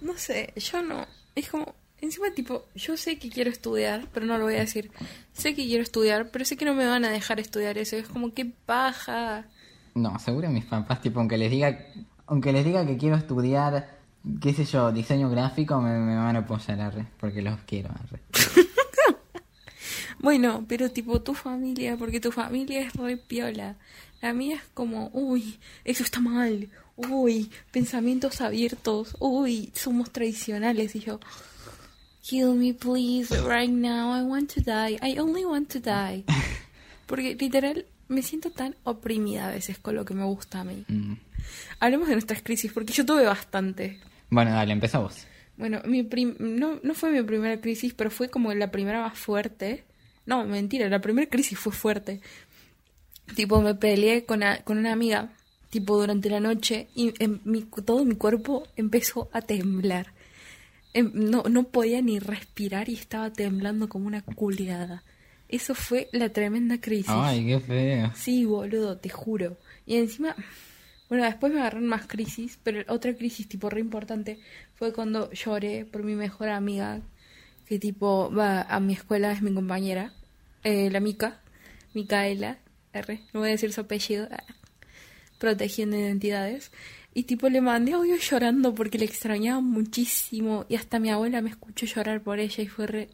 [0.00, 1.06] No sé, yo no.
[1.34, 4.90] Es como, encima tipo, yo sé que quiero estudiar, pero no lo voy a decir.
[5.32, 7.96] Sé que quiero estudiar, pero sé que no me van a dejar estudiar eso.
[7.96, 9.44] Es como, qué paja.
[9.94, 11.78] No, seguro mis papás, tipo, aunque les diga,
[12.26, 13.98] aunque les diga que quiero estudiar,
[14.40, 18.20] qué sé yo, diseño gráfico, me, me van a apoyar, arre, porque los quiero, arre.
[20.20, 23.76] Bueno, pero tipo tu familia, porque tu familia es re piola.
[24.20, 26.68] La mía es como, uy, eso está mal.
[26.96, 29.16] Uy, pensamientos abiertos.
[29.18, 30.94] Uy, somos tradicionales.
[30.94, 31.20] Y yo,
[32.22, 34.14] kill me please right now.
[34.14, 34.98] I want to die.
[35.02, 36.24] I only want to die.
[37.06, 40.84] Porque literal me siento tan oprimida a veces con lo que me gusta a mí.
[40.88, 41.14] Mm.
[41.80, 43.98] Hablemos de nuestras crisis, porque yo tuve bastante.
[44.28, 45.26] Bueno, dale, empezá vos.
[45.56, 49.18] Bueno, mi prim- no, no fue mi primera crisis, pero fue como la primera más
[49.18, 49.84] fuerte.
[50.30, 52.20] No, mentira, la primera crisis fue fuerte.
[53.34, 55.32] Tipo, me peleé con, a- con una amiga,
[55.70, 60.12] tipo, durante la noche, y en mi- todo mi cuerpo empezó a temblar.
[60.92, 65.02] Em, no, no podía ni respirar y estaba temblando como una culiada.
[65.48, 67.10] Eso fue la tremenda crisis.
[67.12, 68.12] Ay, qué feo.
[68.14, 69.56] Sí, boludo, te juro.
[69.86, 70.34] Y encima,
[71.08, 74.38] bueno, después me agarraron más crisis, pero otra crisis tipo re importante
[74.74, 77.00] fue cuando lloré por mi mejor amiga,
[77.66, 80.12] que tipo va a mi escuela, es mi compañera,
[80.64, 81.40] eh, la Mica,
[81.94, 82.58] Micaela,
[82.92, 84.42] R, no voy a decir su apellido, ah,
[85.38, 86.70] protegiendo identidades.
[87.12, 91.50] Y tipo le mandé audio llorando porque le extrañaba muchísimo y hasta mi abuela me
[91.50, 93.08] escuchó llorar por ella y fue re...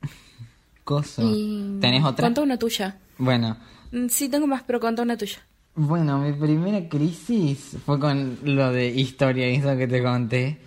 [0.84, 1.22] Coso.
[1.24, 1.78] Y...
[1.80, 2.26] ¿Tenés otra?
[2.26, 2.98] Contá una tuya.
[3.18, 3.56] Bueno,
[3.92, 5.38] Mm, Sí, tengo más, pero contá una tuya.
[5.76, 10.58] bueno, mi primera crisis fue con lo de historia, eso que te conté.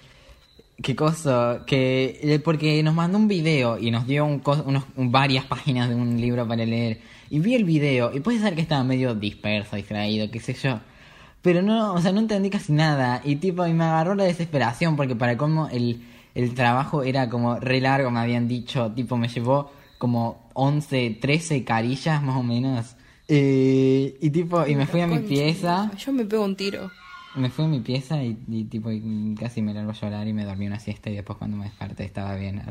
[0.81, 1.63] ¿Qué cosa?
[1.65, 5.89] Que eh, porque nos mandó un video y nos dio un unos, un- varias páginas
[5.89, 6.99] de un libro para leer.
[7.31, 10.79] Y vi el video y puede ser que estaba medio disperso, distraído, qué sé yo.
[11.41, 13.21] Pero no, o sea, no entendí casi nada.
[13.23, 16.03] Y tipo, y me agarró la desesperación porque para cómo el,
[16.35, 18.91] el trabajo era como re largo, me habían dicho.
[18.95, 22.95] Tipo, me llevó como 11, 13 carillas más o menos.
[23.27, 25.91] Eh, y tipo, y me fui a mi pieza.
[25.97, 26.91] Yo me pego un tiro.
[27.35, 30.33] Me fui a mi pieza y, y, tipo y casi me largo a llorar y
[30.33, 32.61] me dormí una siesta y después cuando me desperté estaba bien.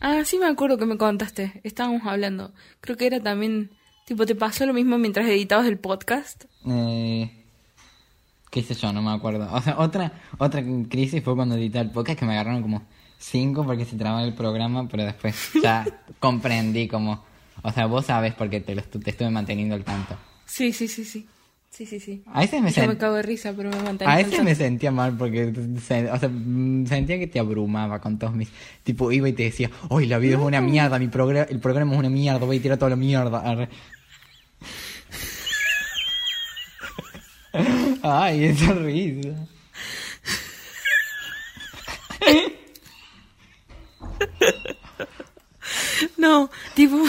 [0.00, 1.60] Ah, sí me acuerdo que me contaste.
[1.64, 2.52] Estábamos hablando.
[2.80, 3.70] Creo que era también...
[4.06, 6.44] Tipo, ¿te pasó lo mismo mientras editabas el podcast?
[6.66, 7.30] Eh,
[8.50, 9.48] qué sé yo, no me acuerdo.
[9.50, 12.82] O sea, otra otra crisis fue cuando edité el podcast que me agarraron como
[13.18, 15.86] cinco porque se trababa el programa, pero después ya
[16.20, 17.24] comprendí como...
[17.62, 20.16] O sea, vos sabes porque te, lo te estuve manteniendo al tanto.
[20.44, 21.26] Sí, sí, sí, sí.
[21.74, 22.22] Sí, sí, sí.
[22.26, 24.54] A veces me, Yo sen- me cago de risa, pero me mantengo a veces me
[24.54, 25.52] sentía mal porque
[25.84, 28.48] se- o sea, mm, sentía que te abrumaba con todos mis...
[28.84, 31.92] Tipo, iba y te decía, hoy la vida es una mierda, mi programa, el programa
[31.94, 33.40] es una mierda, voy a tirar toda la mierda.
[33.40, 33.68] arre".
[38.02, 39.30] Ay, esa risa.
[46.16, 46.96] No, tipo...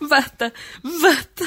[0.00, 1.44] basta, basta.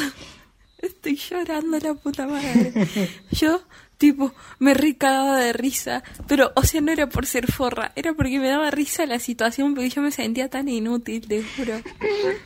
[0.84, 2.74] Estoy llorando la puta madre.
[3.32, 3.62] Yo,
[3.98, 6.04] tipo, me recagaba de risa.
[6.28, 7.94] Pero, o sea, no era por ser forra.
[7.96, 11.80] Era porque me daba risa la situación porque yo me sentía tan inútil, te juro.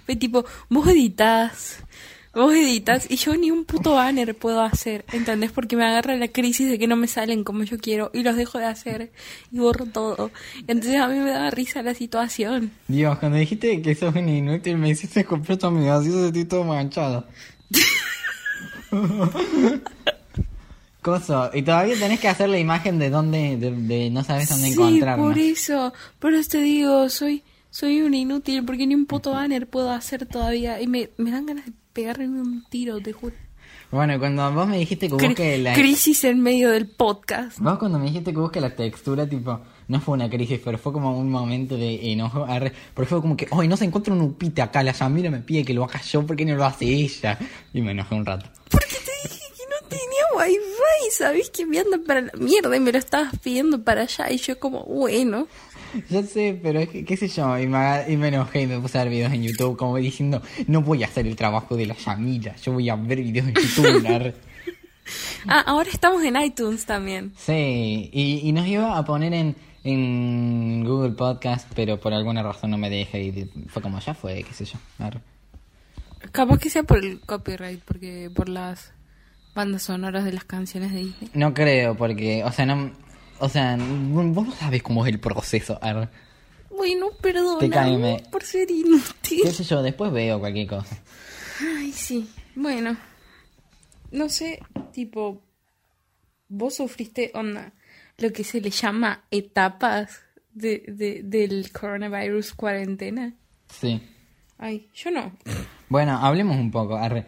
[0.06, 1.80] Fue tipo, vos editás.
[2.36, 5.52] Vos editas y yo ni un puto banner puedo hacer, ¿entendés?
[5.52, 8.36] Porque me agarra la crisis de que no me salen como yo quiero y los
[8.36, 9.12] dejo de hacer
[9.52, 10.30] y borro todo.
[10.68, 12.70] Entonces a mí me daba risa la situación.
[12.88, 17.26] Dios, cuando dijiste que sos un inútil me hiciste comprar así se sentí todo manchado.
[21.02, 24.68] Coso, y todavía tenés que hacer la imagen de dónde, de, de no sabes dónde
[24.68, 25.28] sí, encontrarnos.
[25.28, 25.94] por eso.
[26.20, 30.26] Por eso te digo, soy soy un inútil porque ni un puto banner puedo hacer
[30.26, 33.36] todavía y me, me dan ganas de pegarme un tiro, te juro.
[33.92, 35.74] Bueno, cuando vos me dijiste que busque la...
[35.74, 37.60] Crisis en medio del podcast.
[37.60, 40.92] Vos cuando me dijiste que busque la textura, tipo, no fue una crisis, pero fue
[40.92, 42.46] como un momento de enojo.
[42.46, 45.40] arre, Porque fue como que, hoy no se encuentra un upite acá, la Yamira me
[45.40, 47.40] pide que lo haga yo, ¿por qué no lo hace ella?
[47.74, 48.50] Y me enojé un rato.
[48.90, 52.80] Porque te dije que no tenía wifi, sabés que me anda para la mierda y
[52.80, 55.48] me lo estabas pidiendo para allá y yo como, bueno.
[56.10, 58.80] Ya sé, pero es que, qué sé yo, y me, y me enojé y me
[58.80, 61.86] puse a ver videos en YouTube como diciendo, no voy a hacer el trabajo de
[61.86, 64.34] la Yamila, yo voy a ver videos en YouTube.
[65.48, 67.32] Ah, ahora estamos en iTunes también.
[67.38, 72.72] sí, y, y nos iba a poner en, en Google Podcast, pero por alguna razón
[72.72, 74.78] no me deja y fue como, ya fue, qué sé yo.
[75.00, 75.22] arre.
[76.32, 78.92] Capaz que sea por el copyright, porque por las
[79.56, 81.30] bandas sonoras de las canciones de Disney.
[81.34, 82.92] No creo, porque, o sea, no,
[83.40, 85.80] o sea, vos no sabes cómo es el proceso.
[86.70, 88.24] Bueno, perdón Te caeme.
[88.32, 89.48] por ser Qué inútil.
[89.52, 90.98] sé yo, después veo cualquier cosa.
[91.62, 92.30] Ay, sí.
[92.56, 92.96] Bueno,
[94.12, 94.60] no sé,
[94.94, 95.42] tipo,
[96.50, 97.74] vos sufriste onda,
[98.18, 100.20] lo que se le llama etapas
[100.54, 103.34] de, de, del coronavirus cuarentena.
[103.70, 104.02] Sí.
[104.60, 105.32] Ay, yo no.
[105.90, 106.96] Bueno, hablemos un poco.
[106.96, 107.26] Arre.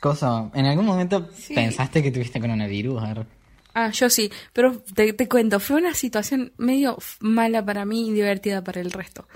[0.00, 1.54] Cosa, ¿en algún momento Sí.
[1.54, 3.02] pensaste que tuviste coronavirus?
[3.02, 3.26] Arre?
[3.74, 8.12] Ah, yo sí, pero te, te cuento, fue una situación medio mala para mí y
[8.12, 9.26] divertida para el resto.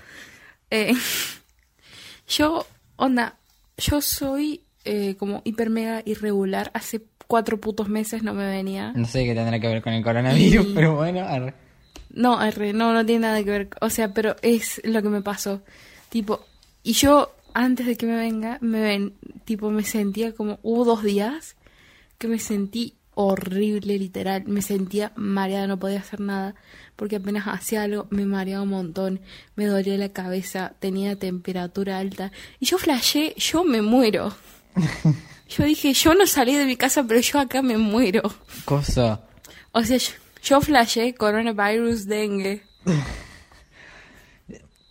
[0.69, 0.93] Eh,
[2.27, 3.37] yo, onda,
[3.77, 6.71] yo soy eh, como hiper mega irregular.
[6.73, 8.91] Hace cuatro putos meses no me venía.
[8.95, 11.53] No sé qué tendrá que ver con el coronavirus, Y- pero bueno, arre.
[12.11, 13.69] No, arre, no, no tiene nada que ver.
[13.81, 15.61] O sea, pero es lo que me pasó.
[16.09, 16.45] Tipo,
[16.83, 19.13] y yo, antes de que me venga, me ven,
[19.45, 21.55] tipo, me sentía como, hubo dos días
[22.17, 24.43] que me sentí horrible, literal.
[24.47, 26.55] Me sentía mareada, no podía hacer nada.
[26.95, 29.21] Porque apenas hacía algo, me mareaba un montón.
[29.55, 32.31] Me dolía la cabeza, tenía temperatura alta.
[32.59, 34.33] Y yo flashé, yo me muero.
[35.49, 38.23] Yo dije, yo no salí de mi casa, pero yo acá me muero.
[38.65, 39.21] Coso.
[39.71, 42.63] O sea, yo, yo flashé coronavirus dengue.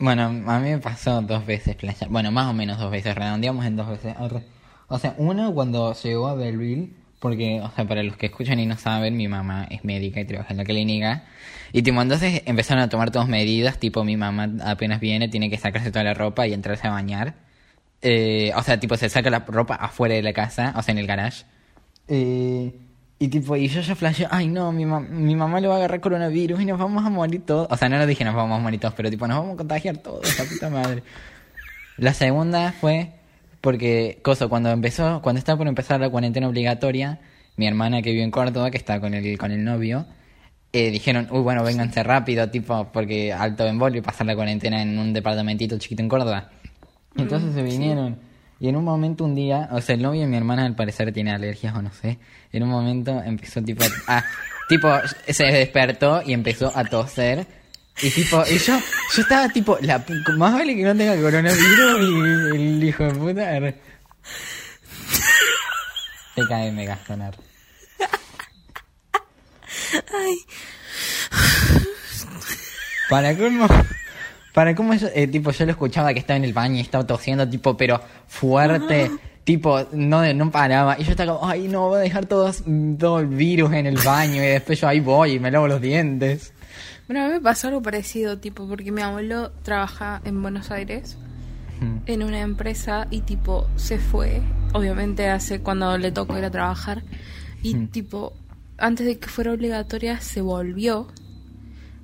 [0.03, 2.09] Bueno, a mí me pasó dos veces playa.
[2.11, 4.17] Bueno, más o menos dos veces, redondeamos en dos veces.
[4.89, 8.67] O sea, uno cuando llegó a Belleville, porque, o sea, para los que escuchan y
[8.67, 11.23] no saben, mi mamá es médica y trabaja en la clínica.
[11.73, 15.57] Y tipo, entonces empezaron a tomar todas medidas, tipo, mi mamá apenas viene, tiene que
[15.57, 17.35] sacarse toda la ropa y entrarse a bañar.
[18.01, 20.99] Eh, o sea, tipo, se saca la ropa afuera de la casa, o sea, en
[20.99, 21.45] el garage.
[22.09, 22.75] Eh,
[23.25, 25.77] y tipo, y yo ya flashé, ay no, mi, mam- mi mamá le va a
[25.79, 27.69] agarrar coronavirus y nos vamos a morir todos.
[27.71, 29.57] O sea, no lo dije nos vamos a morir todos, pero tipo, nos vamos a
[29.59, 31.03] contagiar todos, la puta madre.
[31.99, 33.11] La segunda fue
[33.61, 37.21] porque, cosa, cuando empezó, cuando estaba por empezar la cuarentena obligatoria,
[37.57, 40.05] mi hermana que vive en Córdoba, que está con el, con el novio,
[40.73, 44.99] eh, dijeron, uy, bueno, vénganse rápido, tipo, porque alto embolio y pasar la cuarentena en
[44.99, 46.51] un departamentito chiquito en Córdoba.
[47.17, 48.17] Entonces se vinieron.
[48.63, 51.13] Y en un momento, un día, o sea, el novio de mi hermana al parecer
[51.13, 52.21] tiene alergias o no sé.
[52.53, 54.25] En un momento empezó tipo a,
[54.69, 54.89] tipo,
[55.27, 57.45] se despertó y empezó a toser.
[58.01, 58.79] Y tipo, y yo,
[59.17, 60.05] yo estaba tipo, la,
[60.37, 63.49] más vale que no tenga coronavirus y el hijo de puta.
[63.49, 63.81] arre.
[66.37, 67.37] TKM Gastonar.
[73.11, 73.67] Para cómo,
[74.53, 77.07] para cómo yo, eh, tipo, yo lo escuchaba que estaba en el baño y estaba
[77.07, 79.11] tosiendo, tipo, pero fuerte,
[79.45, 80.97] tipo, no, no paraba.
[80.99, 82.63] Y yo estaba como, ay, no, voy a dejar todos,
[82.99, 85.81] todo el virus en el baño y después yo ahí voy y me lavo los
[85.81, 86.53] dientes.
[87.09, 91.17] Bueno, a mí me pasó algo parecido, tipo, porque mi abuelo trabaja en Buenos Aires
[92.07, 94.41] en una empresa y tipo se fue,
[94.73, 97.03] obviamente hace cuando le tocó ir a trabajar.
[97.63, 98.35] Y tipo
[98.79, 101.09] antes de que fuera obligatoria se volvió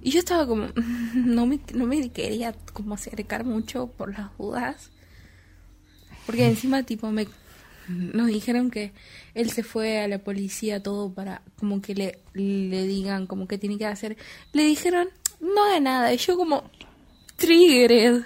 [0.02, 0.68] y yo estaba como
[1.14, 4.90] no me no me quería como acercar mucho por las dudas
[6.26, 7.26] porque encima tipo me
[7.88, 8.92] nos dijeron que
[9.34, 13.56] él se fue a la policía todo para como que le, le digan como que
[13.58, 14.16] tiene que hacer
[14.52, 15.08] le dijeron
[15.40, 16.70] no haga nada y yo como
[17.36, 18.24] triggered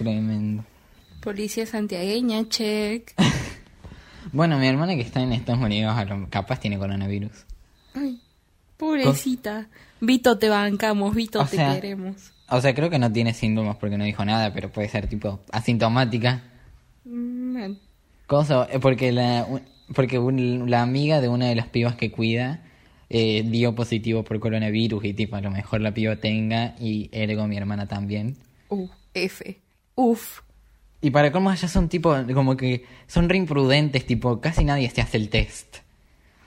[0.00, 0.64] Tremendo.
[1.20, 3.12] Policía santiagueña, check.
[4.32, 5.92] Bueno, mi hermana que está en Estados Unidos,
[6.30, 7.32] capaz tiene coronavirus.
[7.94, 8.20] Ay,
[8.76, 9.68] pobrecita.
[10.00, 12.32] Vito, te bancamos, Vito, O te sea- queremos.
[12.48, 15.40] O sea, creo que no tiene síntomas porque no dijo nada, pero puede ser tipo
[15.52, 16.42] asintomática.
[17.04, 17.72] Mm,
[18.26, 19.46] Cosa, eh, porque la,
[19.94, 22.62] porque un- la amiga de una de las pibas que cuida
[23.08, 27.46] eh, dio positivo por coronavirus y tipo a lo mejor la piba tenga y ergo
[27.48, 28.36] mi hermana también.
[28.68, 29.58] Uh, F.
[29.96, 30.40] Uf.
[31.00, 35.00] Y para cómo ya son tipo, como que son re imprudentes, tipo, casi nadie se
[35.00, 35.78] hace el test.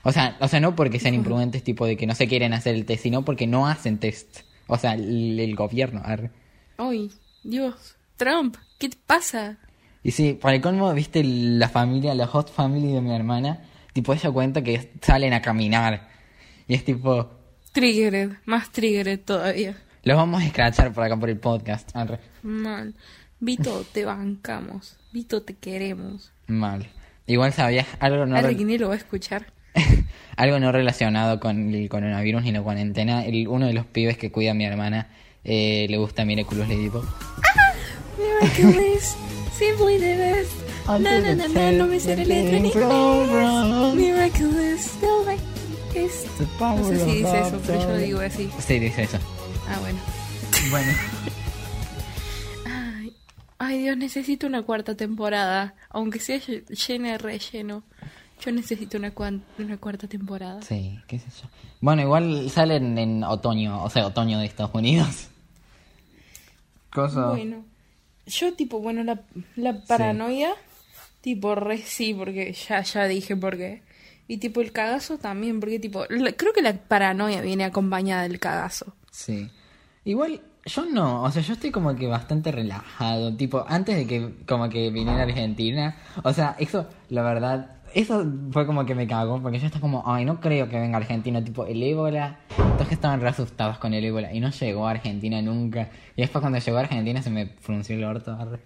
[0.04, 2.76] O sea, o sea, no porque sean imprudentes, tipo de que no se quieren hacer
[2.76, 4.42] el test, sino porque no hacen test.
[4.68, 6.02] O sea, el, el gobierno.
[6.04, 6.30] arre.
[6.78, 7.12] Ay,
[7.44, 7.96] Dios.
[8.18, 9.58] Trump, ¿qué te pasa?
[10.04, 13.62] Y sí, para el colmo, viste la familia, la host family de mi hermana,
[13.94, 16.10] tipo, ella cuenta que salen a caminar.
[16.68, 17.30] Y es tipo,
[17.72, 19.78] Triggered, más triggered todavía.
[20.04, 21.96] los vamos a escrachar por acá por el podcast.
[21.96, 22.20] arre.
[22.44, 22.94] Mal.
[23.40, 24.98] Vito, te bancamos.
[25.12, 26.32] Vito, te queremos.
[26.48, 26.88] Mal.
[27.26, 29.54] Igual sabías algo no, ni lo va a escuchar.
[30.36, 33.26] algo no relacionado con el coronavirus ni la cuarentena.
[33.26, 35.08] El, uno de los pibes que cuida a mi hermana
[35.44, 37.06] eh, le gusta Miraculous Ladybug.
[38.18, 39.16] Miraculous,
[39.58, 40.52] simply the best.
[40.88, 42.72] Na, na, na, na, no me la letra ni
[43.96, 45.44] Miraculous, still like
[45.94, 46.26] this.
[46.60, 48.50] No sé si dice eso, pero yo digo así.
[48.60, 49.18] Sí, dice eso.
[49.68, 50.00] Ah, bueno.
[50.70, 50.92] Bueno.
[53.60, 55.74] Ay, Dios, necesito una cuarta temporada.
[55.90, 57.84] Aunque sea lle- llena de relleno.
[58.44, 60.62] Yo necesito una, cuan- una cuarta temporada.
[60.62, 61.48] Sí, qué sé yo.
[61.82, 65.28] Bueno, igual salen en otoño, o sea, otoño de Estados Unidos.
[66.92, 67.28] Cosa.
[67.30, 67.64] Bueno,
[68.28, 69.20] yo tipo, bueno, la,
[69.56, 70.52] la paranoia,
[71.22, 73.82] tipo, re sí, porque ya, ya dije por qué.
[74.28, 78.40] Y tipo, el cagazo también, porque tipo, la- creo que la paranoia viene acompañada del
[78.40, 78.94] cagazo.
[79.12, 79.50] Sí.
[80.06, 84.34] Igual, yo no, o sea, yo estoy como que bastante relajado, tipo, antes de que
[84.48, 89.08] como que viniera a Argentina, o sea, eso, la verdad, eso fue como que me
[89.08, 92.40] cagó, porque yo estaba como, ay, no creo que venga Argentina, tipo, el ébola.
[92.58, 95.90] Entonces estaban re asustados con el ébola y no llegó a Argentina nunca.
[96.16, 98.32] Y después cuando llegó a Argentina se me frunció el orto.
[98.34, 98.60] arre.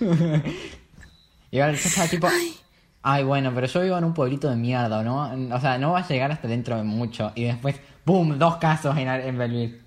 [1.50, 2.28] y ahora yo estaba tipo,
[3.02, 5.54] ay, bueno, pero yo vivo en un pueblito de mierda, ¿no?
[5.54, 7.32] O sea, no va a llegar hasta dentro de mucho.
[7.34, 8.38] Y después, ¡boom!
[8.38, 9.80] Dos casos en, en.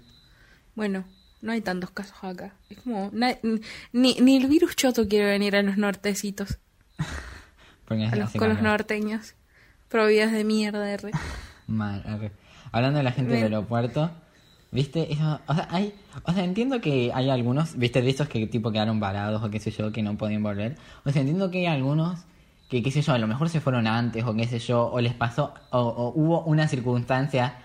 [0.76, 1.04] Bueno,
[1.42, 2.54] no hay tantos casos acá.
[2.70, 3.38] Es como, na-
[3.94, 6.58] ni, ni el virus choto quiere venir a los nortecitos,
[7.90, 9.34] a los, con los norteños.
[9.90, 11.12] Providas de mierda, R.
[11.68, 12.32] Mal, arre.
[12.72, 14.10] Hablando de la gente del aeropuerto,
[14.72, 15.12] ¿viste?
[15.12, 18.02] Eso, o sea, hay, o sea, entiendo que hay algunos, ¿viste?
[18.02, 20.78] De esos que tipo quedaron varados o qué sé yo, que no podían volver.
[21.04, 22.20] O sea, entiendo que hay algunos
[22.70, 25.02] que, qué sé yo, a lo mejor se fueron antes o qué sé yo, o
[25.02, 27.56] les pasó, o, o hubo una circunstancia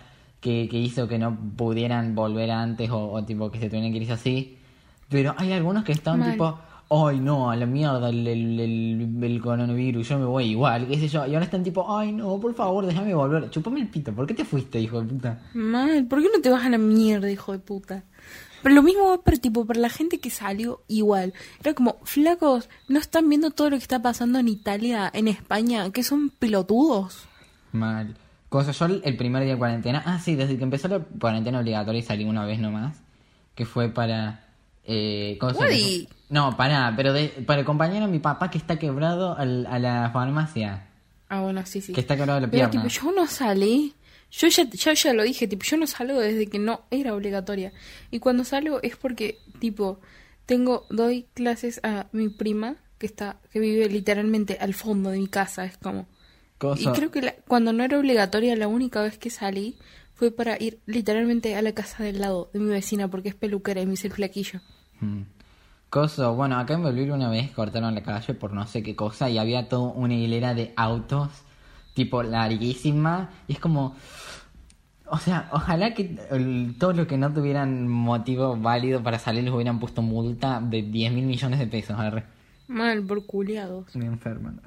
[0.40, 3.98] que, que hizo que no pudieran volver antes o, o tipo que se tuvieran que
[3.98, 4.58] ir así.
[5.08, 6.32] Pero hay algunos que están Mal.
[6.32, 6.58] tipo,
[6.90, 10.98] ay no, a la mierda el, el, el- el coronavirus, yo me voy igual, qué
[10.98, 11.26] sé yo.
[11.26, 13.50] Y ahora están tipo, ay no, por favor, déjame volver.
[13.50, 15.40] Chupame el pito, ¿por qué te fuiste, hijo de puta?
[15.54, 18.04] Mal, ¿por qué no te vas a la mierda, hijo de puta?
[18.62, 21.34] Pero lo mismo va para, tipo, para la gente que salió igual.
[21.60, 25.88] Era como, flacos, ¿no están viendo todo lo que está pasando en Italia, en España?
[25.92, 27.26] Que son pelotudos.
[27.70, 28.16] Mal.
[28.48, 31.98] Cosa, yo el primer día de cuarentena, ah sí, desde que empezó la cuarentena obligatoria
[31.98, 33.02] y salí una vez nomás,
[33.54, 34.42] que fue para...
[34.84, 36.08] Eh, cosa, Uy.
[36.28, 40.10] no, para, pero de, para acompañar a mi papá que está quebrado al- a la
[40.12, 40.86] farmacia,
[41.28, 41.92] Ah, bueno, sí, sí.
[41.92, 42.88] que está quebrado la Pero, pierna.
[42.88, 43.94] tipo, yo no salí.
[44.30, 47.72] Yo ya, ya, ya lo dije, tipo, yo no salgo desde que no era obligatoria.
[48.12, 49.98] Y cuando salgo es porque, tipo,
[50.46, 55.26] tengo, doy clases a mi prima, que está, que vive literalmente al fondo de mi
[55.26, 56.06] casa, es como.
[56.58, 59.76] Cosa, Y creo que la- cuando no era obligatoria, la única vez que salí
[60.14, 63.82] fue para ir literalmente a la casa del lado de mi vecina, porque es peluquera
[63.82, 64.60] y me hice el flaquillo.
[65.00, 65.22] Mm.
[65.90, 69.28] Cosa, bueno, acá en Belville una vez cortaron la calle por no sé qué cosa
[69.30, 71.28] y había toda una hilera de autos,
[71.94, 73.94] tipo larguísima, y es como...
[75.08, 76.16] O sea, ojalá que
[76.78, 81.12] todos los que no tuvieran motivo válido para salir les hubieran puesto multa de 10
[81.12, 81.96] mil millones de pesos.
[81.98, 82.24] arre.
[82.66, 83.94] Mal, por culiados.
[83.94, 84.60] Me enferman.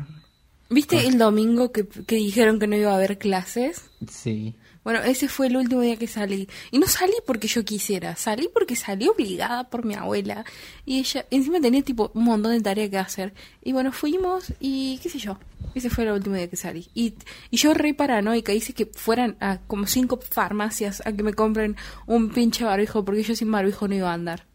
[0.69, 3.89] ¿Viste el domingo que, que dijeron que no iba a haber clases?
[4.07, 4.55] Sí.
[4.83, 6.47] Bueno, ese fue el último día que salí.
[6.71, 10.45] Y no salí porque yo quisiera, salí porque salí obligada por mi abuela.
[10.85, 13.33] Y ella, encima tenía tipo un montón de tarea que hacer.
[13.61, 15.37] Y bueno, fuimos y qué sé yo.
[15.75, 16.87] Ese fue el último día que salí.
[16.93, 17.13] Y,
[17.51, 21.75] y yo re paranoica, hice que fueran a como cinco farmacias a que me compren
[22.07, 24.45] un pinche barbijo porque yo sin barbijo no iba a andar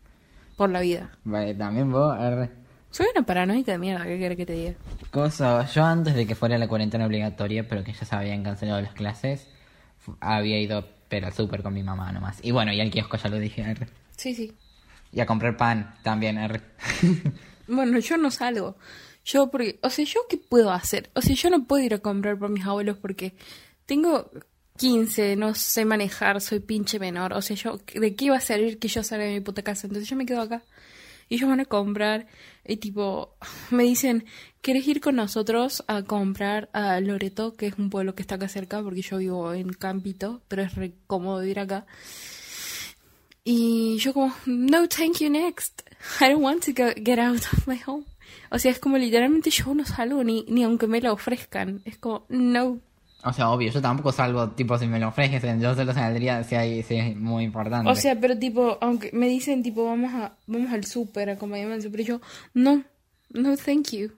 [0.56, 1.10] por la vida.
[1.24, 2.63] Vale, también vos, arre.
[2.94, 4.74] Soy una paranoica de mierda, ¿qué querés que te diga?
[5.10, 8.80] Cosa, yo antes de que fuera la cuarentena obligatoria, pero que ya se habían cancelado
[8.80, 9.48] las clases,
[10.20, 12.38] había ido, pero al súper con mi mamá nomás.
[12.40, 13.88] Y bueno, y al kiosco ya lo dije, arre.
[14.16, 14.52] Sí, sí.
[15.10, 16.60] Y a comprar pan también, arre.
[17.66, 18.76] Bueno, yo no salgo.
[19.24, 21.10] Yo, porque, o sea, ¿yo qué puedo hacer?
[21.14, 23.34] O sea, yo no puedo ir a comprar por mis abuelos porque
[23.86, 24.30] tengo
[24.76, 27.32] 15, no sé manejar, soy pinche menor.
[27.32, 29.88] O sea, yo, ¿de qué iba a servir que yo salga de mi puta casa?
[29.88, 30.62] Entonces yo me quedo acá.
[31.28, 32.26] Y ellos van a comprar
[32.66, 33.36] y tipo,
[33.70, 34.24] me dicen,
[34.60, 38.48] ¿quieres ir con nosotros a comprar a Loreto, que es un pueblo que está acá
[38.48, 41.86] cerca, porque yo vivo en Campito, pero es re cómodo vivir acá?
[43.44, 45.82] Y yo como, no, thank you, next.
[46.20, 48.06] I don't want to go, get out of my home.
[48.50, 51.82] O sea, es como literalmente yo no salgo ni, ni aunque me lo ofrezcan.
[51.84, 52.80] Es como, no.
[53.24, 56.56] O sea, obvio, yo tampoco salgo, tipo, si me lo ofrecen, yo solo saldría si,
[56.56, 57.90] hay, si es muy importante.
[57.90, 61.82] O sea, pero tipo, aunque me dicen tipo, vamos a vamos al súper, acompáñame al
[61.82, 62.20] súper, yo,
[62.52, 62.84] no,
[63.30, 64.12] no, thank you.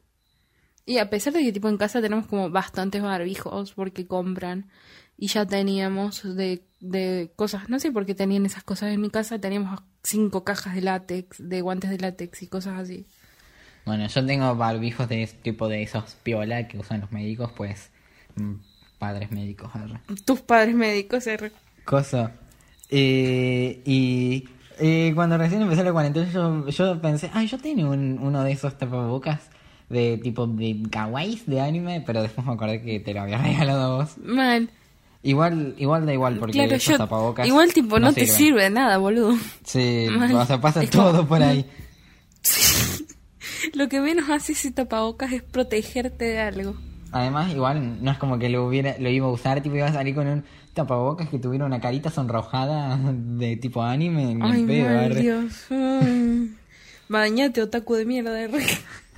[0.84, 4.68] Y a pesar de que tipo en casa tenemos como bastantes barbijos porque compran
[5.16, 9.11] y ya teníamos de, de cosas, no sé por qué tenían esas cosas en mi
[9.11, 13.07] casa, teníamos cinco cajas de látex, de guantes de látex y cosas así.
[13.84, 17.90] Bueno, yo tengo barbijos de tipo de esos piola que usan los médicos, pues,
[18.34, 18.54] mm,
[18.99, 20.01] padres médicos, arre.
[20.24, 21.53] Tus padres médicos, R.
[21.84, 22.32] Cosa.
[22.90, 28.18] Eh, y eh, cuando recién empezó la cuarentena, yo, yo pensé, ay, yo tengo un-
[28.20, 29.40] uno de esos tapabocas
[29.88, 33.94] de tipo de kawaiis de anime, pero después me acordé que te lo había regalado
[33.94, 34.18] a vos.
[34.18, 34.70] Mal.
[35.22, 36.99] Igual, igual da igual, porque Claro, esos yo.
[36.99, 37.47] tapabocas.
[37.49, 38.36] Igual tipo, no, te sirven.
[38.36, 39.34] sirve de nada, boludo.
[39.64, 40.32] Sí, Mal.
[40.34, 41.66] o sea, pasa Es como- todo por ahí.
[43.74, 46.76] Lo que menos hace ese tapabocas es protegerte de algo.
[47.12, 49.92] Además, igual no es como que lo hubiera, lo iba a usar, tipo iba a
[49.92, 50.44] salir con un
[50.74, 55.14] tapabocas que tuviera una carita sonrojada de tipo anime, ni Ay, en pedo, mal.
[55.14, 55.66] Dios.
[55.70, 56.54] Ay.
[57.09, 58.40] Bañate, otaku de mierda.
[58.42, 58.59] R.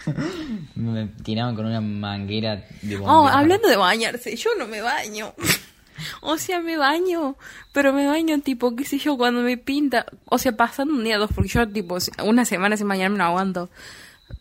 [0.76, 3.28] Me tiraban con una manguera de Oh, bombero.
[3.36, 5.32] hablando de bañarse, yo no me baño.
[6.20, 7.34] O sea, me baño,
[7.72, 11.18] pero me baño tipo, qué sé yo, cuando me pinta, o sea, pasando un día
[11.18, 13.68] dos, porque yo tipo, una semana sin bañarme no aguanto.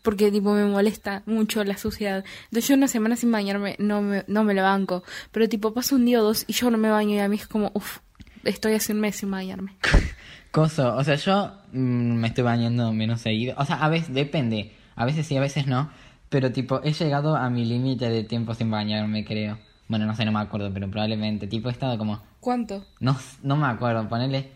[0.02, 2.24] Porque tipo me molesta mucho la suciedad.
[2.44, 5.02] Entonces yo una semana sin bañarme no me, no me la banco.
[5.32, 7.36] Pero tipo pasa un día o dos y yo no me baño y a mí
[7.36, 7.98] es como, uff,
[8.44, 9.76] estoy hace un mes sin bañarme.
[10.50, 13.54] Coso, o sea, yo mm, me estoy bañando menos seguido.
[13.58, 14.72] O sea, a veces depende.
[14.96, 15.90] A veces sí, a veces no.
[16.28, 19.58] Pero tipo, he llegado a mi límite de tiempo sin bañarme, creo.
[19.88, 21.46] Bueno, no sé, no me acuerdo, pero probablemente.
[21.46, 22.22] Tipo, he estado como...
[22.40, 22.84] ¿Cuánto?
[23.00, 24.52] No, no me acuerdo, ponerle...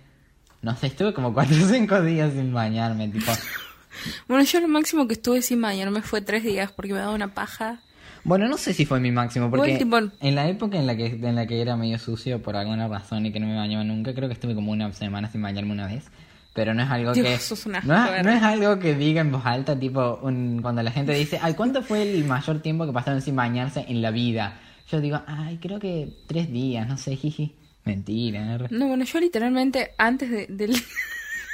[0.61, 3.33] No sé, estuve como cuatro o cinco días sin bañarme, tipo...
[4.29, 7.35] Bueno, yo lo máximo que estuve sin bañarme fue tres días porque me daba una
[7.35, 7.81] paja.
[8.25, 9.73] Bueno, no sé si fue mi máximo, porque
[10.21, 13.27] en la época en la que en la que era medio sucio por alguna razón
[13.27, 15.87] y que no me bañaba nunca, creo que estuve como una semana sin bañarme una
[15.89, 16.05] vez.
[16.55, 18.95] Pero no es algo Dios, que sos un asco, no, es, no es algo que
[18.95, 22.61] diga en voz alta, tipo un- cuando la gente dice, ay, ¿cuánto fue el mayor
[22.61, 24.61] tiempo que pasaron sin bañarse en la vida?
[24.91, 27.55] Yo digo, ay, creo que tres días, no sé, jiji.
[27.85, 28.45] Mentira.
[28.59, 28.67] ¿no?
[28.71, 30.77] No, bueno, yo literalmente antes de, del...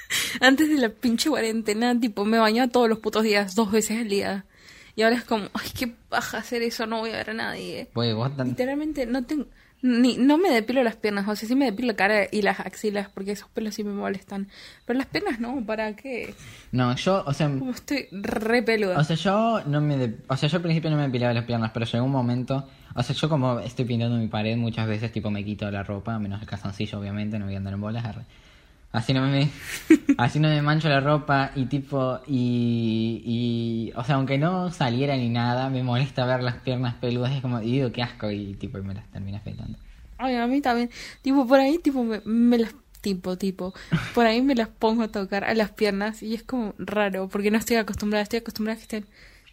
[0.40, 4.08] antes de la pinche cuarentena, tipo, me bañaba todos los putos días, dos veces al
[4.08, 4.44] día.
[4.96, 7.88] Y ahora es como, ay, qué paja hacer eso, no voy a ver a nadie.
[8.30, 9.46] Tan- Literalmente no tengo...
[9.80, 12.58] Ni, no me depilo las piernas, o sea, sí me depilo la cara y las
[12.58, 14.48] axilas porque esos pelos sí me molestan.
[14.84, 16.34] Pero las piernas no, ¿para qué?
[16.72, 18.98] No, yo, o sea, Como estoy re peluda.
[18.98, 19.96] O sea, yo no me...
[19.96, 22.68] de- O sea, yo al principio no me depilaba las piernas, pero llegó un momento...
[22.96, 26.18] O sea, yo como estoy pintando mi pared muchas veces, tipo, me quito la ropa,
[26.18, 28.04] menos el calzoncillo, obviamente, no voy a andar en bolas.
[28.90, 29.50] Así no me...
[30.18, 32.20] así no me mancho la ropa y tipo...
[32.26, 33.92] Y, y...
[33.96, 37.32] O sea, aunque no saliera ni nada, me molesta ver las piernas peludas.
[37.32, 38.30] Es como, digo, qué asco.
[38.30, 39.78] Y tipo, me las termina afeitando.
[40.16, 40.90] Ay, a mí también.
[41.22, 42.74] Tipo, por ahí, tipo, me, me las.
[43.00, 43.74] Tipo, tipo.
[44.14, 47.50] Por ahí me las pongo a tocar a las piernas y es como raro porque
[47.50, 48.22] no estoy acostumbrada.
[48.24, 49.06] Estoy acostumbrada a que estén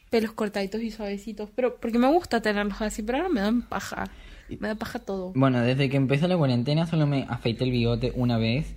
[0.10, 1.50] pelos cortaditos y suavecitos.
[1.56, 4.06] Pero porque me gusta tenerlos así, pero ahora me dan paja.
[4.50, 5.34] Me da paja todo.
[5.36, 8.76] Bueno, desde que empezó la cuarentena solo me afeité el bigote una vez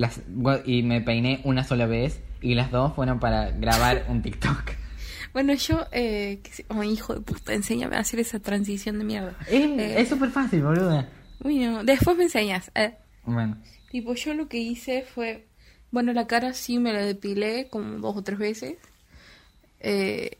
[0.00, 0.20] las,
[0.64, 4.72] y me peiné una sola vez y las dos fueron para grabar un TikTok.
[5.32, 5.86] Bueno, yo.
[5.92, 9.36] Eh, oh, hijo de puta, enséñame a hacer esa transición de mierda.
[9.48, 9.52] Es
[10.02, 11.08] Eh, súper fácil, boluda.
[11.40, 12.70] Bueno, después me enseñas.
[12.74, 12.94] Eh.
[13.24, 13.56] Bueno,
[13.90, 15.46] Tipo, yo lo que hice fue,
[15.90, 18.74] bueno, la cara sí me la depilé como dos o tres veces.
[19.80, 20.38] Eh,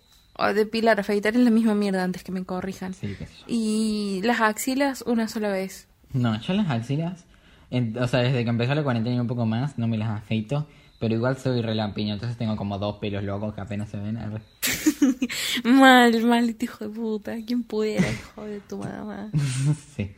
[0.54, 2.94] depilar, afeitar es la misma mierda antes que me corrijan.
[2.94, 3.16] sí.
[3.46, 5.86] Y las axilas una sola vez.
[6.12, 7.24] No, yo las axilas,
[7.70, 10.10] en- o sea, desde que empezó la cuarentena y un poco más, no me las
[10.10, 10.66] afeito,
[10.98, 14.18] pero igual soy relampiño, entonces tengo como dos pelos locos que apenas se ven.
[15.64, 17.36] mal, mal, hijo de puta.
[17.46, 19.30] ¿Quién pudiera, hijo de tu mamá?
[19.96, 20.10] sí.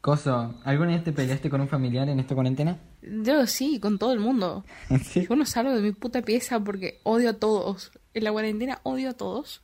[0.00, 2.78] Coso, ¿alguna vez te peleaste con un familiar en esta cuarentena?
[3.02, 4.64] Yo sí, con todo el mundo.
[5.04, 5.26] sí.
[5.28, 7.92] Yo no salgo de mi puta pieza porque odio a todos.
[8.14, 9.62] En la cuarentena odio a todos.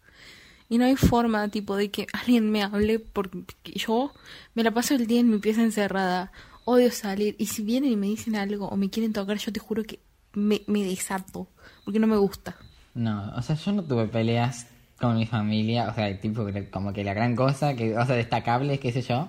[0.68, 4.12] Y no hay forma, tipo, de que alguien me hable porque yo
[4.54, 6.32] me la paso el día en mi pieza encerrada.
[6.68, 7.36] Odio salir.
[7.38, 10.00] Y si vienen y me dicen algo o me quieren tocar, yo te juro que
[10.34, 11.46] me, me desato.
[11.84, 12.56] Porque no me gusta.
[12.94, 14.66] No, o sea, yo no tuve peleas
[15.00, 18.80] con mi familia, o sea, tipo, como que la gran cosa, que, o sea, destacables,
[18.80, 19.28] qué sé yo,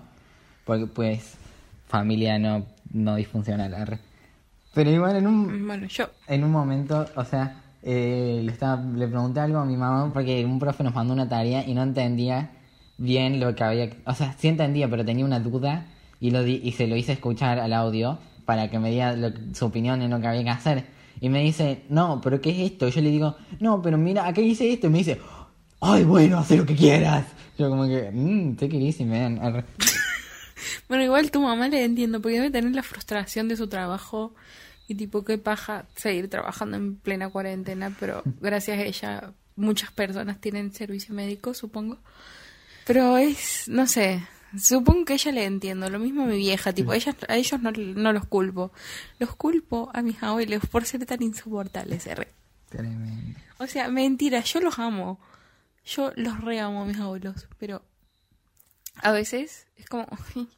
[0.66, 1.36] porque pues
[1.88, 4.00] familia no, no disfuncional.
[4.74, 6.10] Pero igual en un, Bueno, yo.
[6.28, 10.44] en un momento, o sea, eh, le, estaba, le pregunté algo a mi mamá porque
[10.46, 12.50] un profe nos mandó una tarea y no entendía
[12.98, 15.86] bien lo que había, o sea, sí entendía, pero tenía una duda
[16.20, 19.32] y, lo di- y se lo hice escuchar al audio para que me diera lo-
[19.54, 20.86] su opinión en lo que había que hacer.
[21.20, 22.88] Y me dice, no, pero ¿qué es esto?
[22.90, 24.88] Yo le digo, no, pero mira, acá hice esto.
[24.88, 25.20] Y me dice,
[25.82, 27.26] ay, bueno, haz lo que quieras.
[27.58, 29.40] Yo como que, mmm, take it easy, man.
[29.42, 29.66] Arre.
[30.88, 34.34] Bueno, igual tu mamá le entiendo porque debe tener la frustración de su trabajo.
[34.88, 37.94] Y tipo, qué paja seguir trabajando en plena cuarentena.
[38.00, 41.98] Pero gracias a ella, muchas personas tienen servicio médico, supongo.
[42.86, 44.22] Pero es, no sé,
[44.60, 45.90] supongo que ella le entiendo.
[45.90, 48.72] Lo mismo a mi vieja, tipo, ellas, a ellos no, no los culpo.
[49.20, 52.08] Los culpo a mis abuelos por ser tan insoportables.
[52.08, 52.28] R.
[52.70, 53.40] Tremendo.
[53.60, 55.20] O sea, mentira, yo los amo.
[55.86, 57.48] Yo los re amo a mis abuelos.
[57.60, 57.82] Pero
[59.02, 60.08] a veces es como,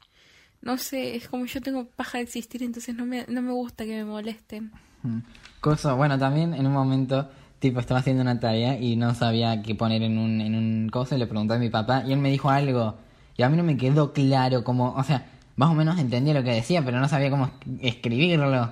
[0.61, 3.85] no sé, es como yo tengo paja de existir, entonces no me, no me gusta
[3.85, 4.71] que me molesten.
[5.03, 5.19] Mm.
[5.61, 7.29] Cosa, bueno, también en un momento,
[7.59, 11.15] tipo, estaba haciendo una tarea y no sabía qué poner en un, en un coso
[11.15, 12.97] y le pregunté a mi papá y él me dijo algo
[13.39, 15.25] y a mí no me quedó claro cómo, o sea,
[15.55, 18.69] más o menos entendía lo que decía, pero no sabía cómo es- escribirlo.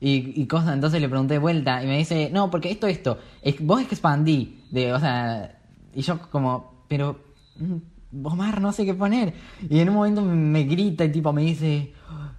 [0.00, 3.18] Y, y cosa, entonces le pregunté de vuelta y me dice, no, porque esto, esto,
[3.42, 5.58] es, vos expandí, de, o sea,
[5.92, 7.18] y yo como, pero,
[7.58, 9.34] mm, Omar, no sé qué poner.
[9.68, 11.92] Y en un momento me grita y tipo me dice,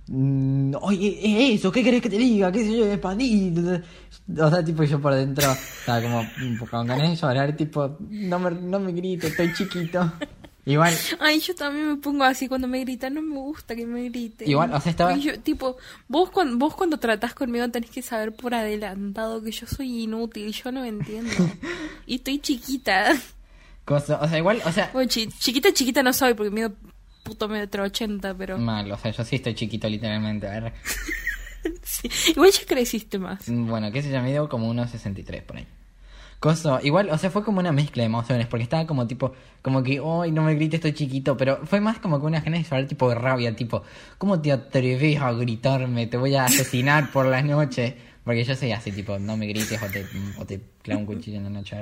[0.07, 1.20] mm, oye,
[1.51, 1.70] ¿es eso?
[1.72, 2.49] ¿Qué querés que te diga?
[2.49, 2.86] ¿Qué sé yo?
[2.86, 3.53] Expandí.
[4.39, 5.49] O sea, tipo yo por dentro,
[5.80, 10.09] estaba como, mm, con ganas de llorar, tipo, no me, no me grites, estoy chiquito.
[10.70, 14.03] Igual, Ay, yo también me pongo así cuando me gritan, no me gusta que me
[14.09, 14.49] griten.
[14.49, 15.78] Igual, o sea, estaba- yo, tipo,
[16.09, 20.51] vos cuando, vos cuando tratás conmigo tenés que saber por adelantado que yo soy inútil,
[20.51, 21.32] yo no entiendo.
[22.05, 23.15] y estoy chiquita.
[23.86, 26.74] Cosa, o sea, igual, o sea, Bueno, chi- chiquita, chiquita no soy porque mido
[27.24, 28.57] puto metro ochenta, pero...
[28.57, 30.74] mal, o sea, yo sí estoy chiquito literalmente, a ver.
[31.84, 32.09] Sí.
[32.32, 33.43] Igual ya creciste más.
[33.47, 35.68] Bueno, qué sé yo, me dio como unos 63 por ahí.
[36.40, 39.34] Coso, igual, o sea, fue como una mezcla de emociones, porque estaba como tipo,
[39.64, 42.60] como que, ay, no me grites, estoy chiquito, pero fue más como que una ganas
[42.62, 43.82] de llorar tipo de rabia, tipo,
[44.20, 46.06] ¿cómo te atreves a gritarme?
[46.06, 47.98] Te voy a asesinar por la noche.
[48.28, 50.06] Porque yo soy así, tipo, no me grites o te,
[50.38, 51.78] o te clavo un cuchillo en la noche.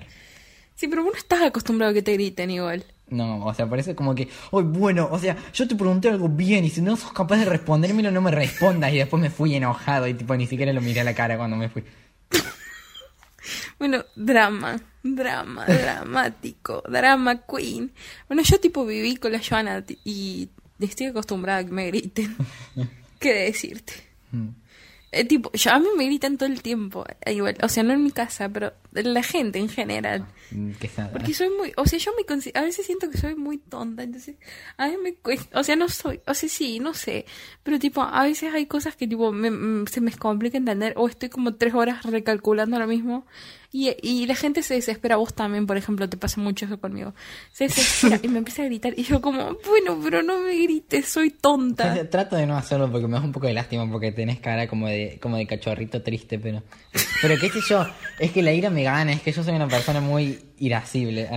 [0.76, 2.86] Sí, pero vos no estás acostumbrado a que te griten igual.
[3.10, 6.64] No, o sea, parece como que, ay, bueno, o sea, yo te pregunté algo bien
[6.64, 8.93] y si no sos capaz de respondérmelo, no me respondas.
[8.93, 11.58] Y después me fui enojado y tipo, ni siquiera lo miré a la cara cuando
[11.58, 11.84] me fui.
[13.78, 17.91] Bueno, drama, drama, dramático, drama queen.
[18.28, 20.49] Bueno, yo tipo viví con la Joana y
[20.80, 22.36] estoy acostumbrada a que me griten.
[23.19, 23.93] ¿Qué decirte?
[24.32, 24.49] Mm.
[25.11, 27.05] Eh, tipo, yo, a mí me gritan todo el tiempo.
[27.26, 28.73] eh, igual, o sea, no en mi casa, pero
[29.03, 30.25] la gente en general.
[30.51, 32.23] Mm, Que sea- Porque soy muy, o sea, yo me
[32.53, 34.35] a veces siento que soy muy tonta, entonces
[34.77, 37.25] a mí me cuesta, o sea, no soy, o sea, sí, no sé,
[37.63, 41.07] pero tipo, a veces hay cosas que tipo me- mm, se me complica entender o
[41.07, 43.25] estoy como tres horas recalculando lo mismo
[43.71, 47.13] y, y la gente se desespera, vos también, por ejemplo, te pasa mucho eso conmigo,
[47.51, 51.07] se desespera y me empieza a gritar y yo como, bueno, pero no me grites,
[51.07, 52.09] soy O sea, tonta.
[52.09, 54.87] Trato de no hacerlo porque me da un poco de lástima porque tenés cara como
[54.87, 56.63] de, como de cachorrito triste, pero...
[57.21, 57.85] Pero qué sé yo,
[58.19, 61.29] es que la ira me gana, es que yo soy una persona muy irascible.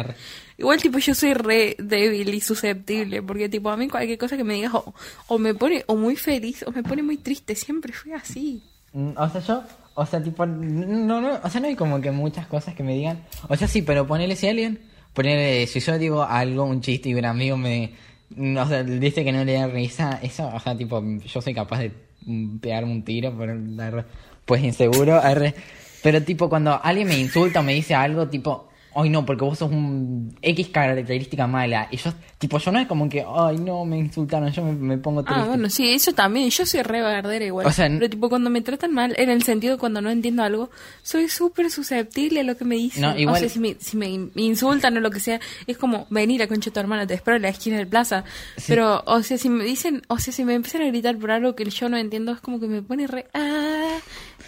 [0.57, 4.45] Igual tipo yo soy re débil y susceptible, porque tipo a mí cualquier cosa que
[4.45, 4.95] me digas o,
[5.29, 8.63] o me pone o muy feliz o me pone muy triste, siempre fui así.
[8.93, 9.63] Mm, O sea, yo,
[9.95, 12.95] o sea, tipo, no, no, o sea, no hay como que muchas cosas que me
[12.95, 13.23] digan.
[13.49, 14.81] O sea, sí, pero ponele si alguien,
[15.15, 17.93] ponele, si yo digo algo, un chiste y un amigo me,
[18.31, 21.55] mm, o sea, dice que no le da risa, eso, o sea, tipo, yo soy
[21.55, 21.93] capaz de
[22.27, 24.07] mm, pegarme un tiro por dar,
[24.45, 25.55] pues inseguro, arre.
[26.03, 29.59] Pero tipo, cuando alguien me insulta o me dice algo, tipo, ay no, porque vos
[29.59, 31.87] sos un X característica mala.
[31.93, 34.99] Y yo, tipo, yo no es como que, ay no, me insultaron, yo me, me
[34.99, 35.41] pongo triste.
[35.43, 36.51] Ah, bueno, sí, eso también.
[36.51, 37.67] Yo soy re bardera igual.
[37.67, 40.43] O sea, pero tipo, cuando me tratan mal, en el sentido de cuando no entiendo
[40.43, 40.71] algo,
[41.03, 43.03] soy súper susceptible a lo que me dicen.
[43.03, 45.39] No, igual- O sea, si me, si me in- insultan o lo que sea,
[45.69, 48.25] es como, venir a concha tu hermana, te espero en la esquina del plaza.
[48.67, 51.55] Pero, o sea, si me dicen, o sea, si me empiezan a gritar por algo
[51.55, 53.99] que yo no entiendo, es como que me pone re, ah,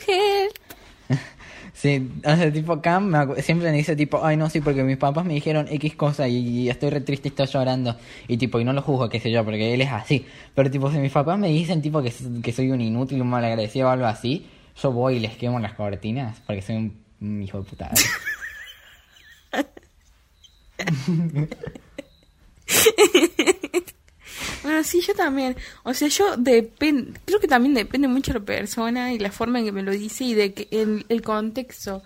[0.09, 0.57] help.
[1.81, 4.99] Sí, o sea, tipo Cam me siempre me dice tipo, ay no, sí, porque mis
[4.99, 7.97] papás me dijeron X cosa y, estoy re triste y estoy llorando.
[8.29, 10.27] Y tipo, y no lo juzgo, qué sé yo, porque él es así.
[10.55, 12.13] Pero tipo, si mis papás me dicen tipo que,
[12.43, 15.73] que soy un inútil, un malagradecido o algo así, yo voy y les quemo las
[15.73, 17.91] cortinas porque soy un, un hijo de puta.
[24.63, 25.57] Bueno, sí, yo también.
[25.83, 29.59] O sea, yo depende, creo que también depende mucho de la persona y la forma
[29.59, 32.03] en que me lo dice y de que el, el contexto.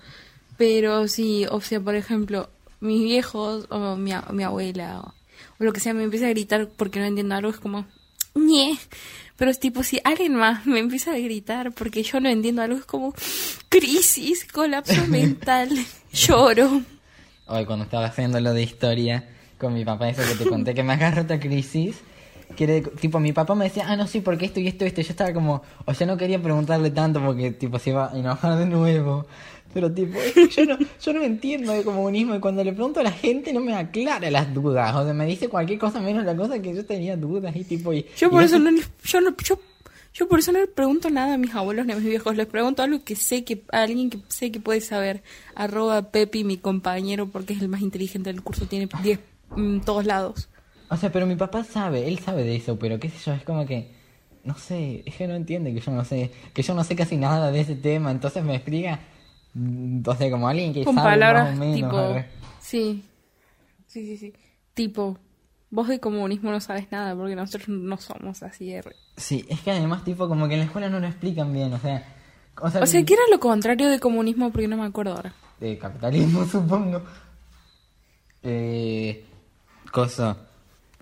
[0.57, 2.49] Pero sí, o sea, por ejemplo,
[2.81, 5.15] mis viejos o mi, mi abuela o,
[5.59, 7.87] o lo que sea me empieza a gritar porque no entiendo algo, es como,
[8.35, 8.79] ñe.
[9.37, 12.79] Pero es tipo, si alguien más me empieza a gritar porque yo no entiendo algo,
[12.79, 13.15] es como,
[13.69, 15.71] crisis, colapso mental,
[16.13, 16.83] lloro.
[17.47, 19.29] Hoy cuando estaba haciendo lo de historia
[19.59, 21.97] con mi papá, eso que te conté, que me agarró otra crisis.
[22.57, 24.89] Que era tipo, mi papá me decía, ah, no, sí, porque esto y esto y
[24.89, 25.01] esto.
[25.03, 28.59] Yo estaba como, o sea, no quería preguntarle tanto porque, tipo, se iba a enojar
[28.59, 29.27] de nuevo.
[29.73, 30.19] Pero, tipo,
[30.57, 33.61] yo no, yo no entiendo de comunismo y cuando le pregunto a la gente no
[33.61, 34.95] me aclara las dudas.
[34.95, 37.93] O sea, me dice cualquier cosa menos la cosa que yo tenía dudas y, tipo,
[37.93, 38.07] y.
[38.17, 38.71] Yo por eso sé- no,
[39.05, 39.59] yo no, yo,
[40.15, 42.47] yo por eso no le pregunto nada a mis abuelos ni a mis viejos, les
[42.47, 45.25] pregunto algo que sé que, a alguien que sé que puede saber,
[45.57, 49.19] arroba Pepi, mi compañero, porque es el más inteligente del curso, tiene 10
[49.57, 50.49] en todos lados.
[50.95, 53.43] O sea, pero mi papá sabe, él sabe de eso, pero qué sé yo, es
[53.43, 53.91] como que,
[54.45, 57.17] no sé, es que no entiende que yo no sé, que yo no sé casi
[57.17, 59.01] nada de ese tema, entonces me explica,
[59.55, 61.75] mm, o sea, como alguien que Con sabe palabras más o menos.
[61.75, 62.25] tipo,
[62.61, 63.05] sí,
[63.89, 64.33] sí, sí, sí,
[64.73, 65.19] tipo,
[65.69, 68.71] vos de comunismo no sabes nada, porque nosotros no somos así.
[68.71, 68.85] de
[69.17, 71.79] Sí, es que además tipo como que en la escuela no lo explican bien, o
[71.81, 72.07] sea,
[72.61, 74.53] o sea, O sea, ¿qué era lo contrario de comunismo?
[74.53, 75.35] Porque no me acuerdo ahora.
[75.59, 77.03] de capitalismo supongo.
[78.45, 79.25] Eh,
[79.91, 80.37] cosa.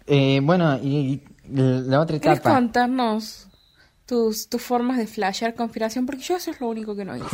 [0.07, 2.55] Eh, bueno, y, y la otra ¿Quieres etapa.
[2.55, 3.49] contarnos
[4.07, 6.07] tus, tus formas de flashear conspiración?
[6.07, 7.25] Porque yo eso es lo único que no hice.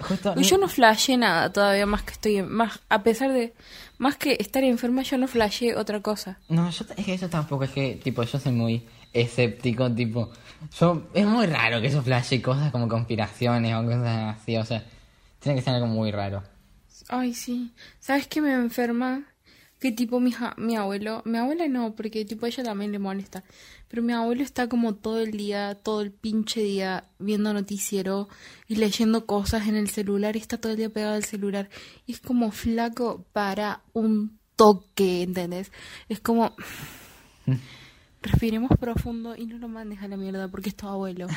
[0.00, 2.36] Justo- Y yo no flasheé nada todavía, más que estoy...
[2.38, 3.54] en- más A pesar de...
[3.98, 6.38] Más que estar enferma, yo no flasheé otra cosa.
[6.48, 10.30] No, yo es que eso tampoco es que, tipo, yo soy muy escéptico, tipo,
[10.80, 14.82] yo, es muy raro que yo flashe cosas como conspiraciones o cosas así, o sea,
[15.38, 16.42] tiene que ser algo muy raro.
[17.08, 17.72] Ay, sí.
[18.00, 19.22] ¿Sabes qué me enferma?
[19.80, 22.98] Que tipo mi, ja- mi abuelo, mi abuela no, porque tipo a ella también le
[22.98, 23.44] molesta,
[23.88, 28.28] pero mi abuelo está como todo el día, todo el pinche día viendo noticiero
[28.66, 31.68] y leyendo cosas en el celular y está todo el día pegado al celular
[32.06, 35.70] y es como flaco para un toque, ¿entendés?
[36.08, 36.54] Es como
[38.22, 41.26] respiremos profundo y no lo mandes a la mierda porque es tu abuelo.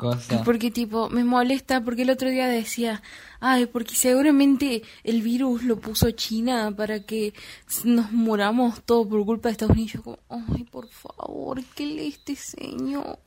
[0.00, 0.42] Cosa.
[0.44, 3.02] Porque tipo, me molesta porque el otro día decía,
[3.38, 7.34] ay, porque seguramente el virus lo puso China para que
[7.84, 9.92] nos muramos todos por culpa de Estados Unidos.
[9.92, 13.18] Yo como, ay, por favor, ¿qué lee este señor?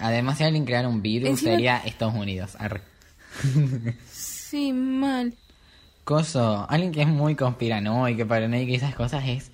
[0.00, 2.56] Además, si alguien creara un virus, Encima- sería Estados Unidos.
[2.58, 2.82] Arre.
[4.10, 5.34] Sí, mal.
[6.04, 9.50] Coso, alguien que es muy conspiranoico, paranoico y esas cosas es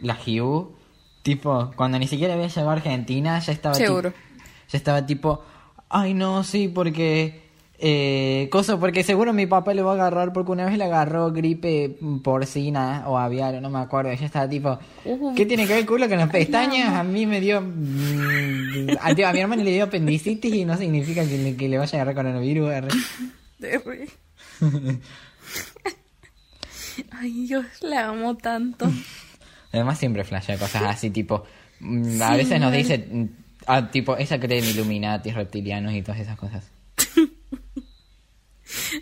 [0.00, 0.74] la Hugh.
[1.22, 4.10] Tipo, cuando ni siquiera había llegado a Argentina, ya estaba Seguro.
[4.12, 4.22] tipo-
[4.68, 5.44] ya estaba tipo,
[5.88, 7.42] ay no, sí, porque
[7.78, 11.30] eh, coso, porque seguro mi papá le va a agarrar porque una vez le agarró
[11.32, 14.10] gripe porcina o aviar, no me acuerdo.
[14.10, 15.34] Ella estaba tipo, Uh.
[15.34, 16.94] ¿qué tiene que ver el culo con las pestañas?
[16.94, 21.26] A mí me dio, mm, a, a mi hermano le dio apendicitis y no significa
[21.26, 22.70] que le, que le vaya a agarrar coronavirus.
[27.10, 28.86] Ay, Dios, la amo tanto.
[29.72, 31.44] Además siempre flashea cosas así, tipo,
[31.80, 33.24] mm, a Sí, veces nos dice, mm,
[33.66, 36.70] ah, tipo, ella cree en Illuminati, reptilianos y todas esas cosas.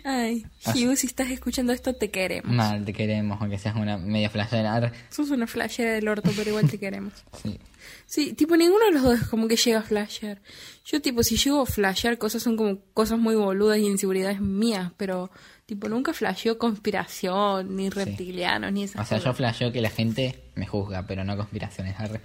[0.03, 2.51] Ay, Hugh, si estás escuchando esto, te queremos.
[2.53, 4.91] Mal, te queremos, aunque seas una media flashera.
[5.09, 7.13] Sos una flashera del orto, pero igual te queremos.
[7.43, 7.59] Sí.
[8.07, 10.41] Sí, tipo ninguno de los dos como que llega a flashear.
[10.85, 14.91] Yo tipo si llego a flashear cosas son como cosas muy boludas y inseguridades mías,
[14.97, 15.29] pero
[15.67, 19.37] tipo nunca flasheo conspiración, ni reptilianos, ni esas O sea, yo cosas.
[19.37, 21.99] flasheo que la gente me juzga, pero no conspiraciones.
[21.99, 22.21] Arre.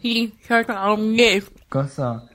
[0.00, 1.44] Sí, yo también.
[1.68, 2.28] Coso.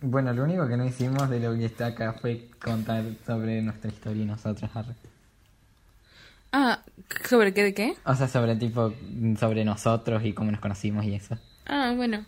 [0.00, 3.90] Bueno, lo único que no hicimos de lo que está acá fue contar sobre nuestra
[3.90, 4.70] historia y nosotros.
[6.52, 6.82] Ah,
[7.28, 7.96] ¿sobre qué de qué?
[8.04, 8.92] O sea, sobre tipo,
[9.38, 11.38] sobre nosotros y cómo nos conocimos y eso.
[11.66, 12.24] Ah, bueno.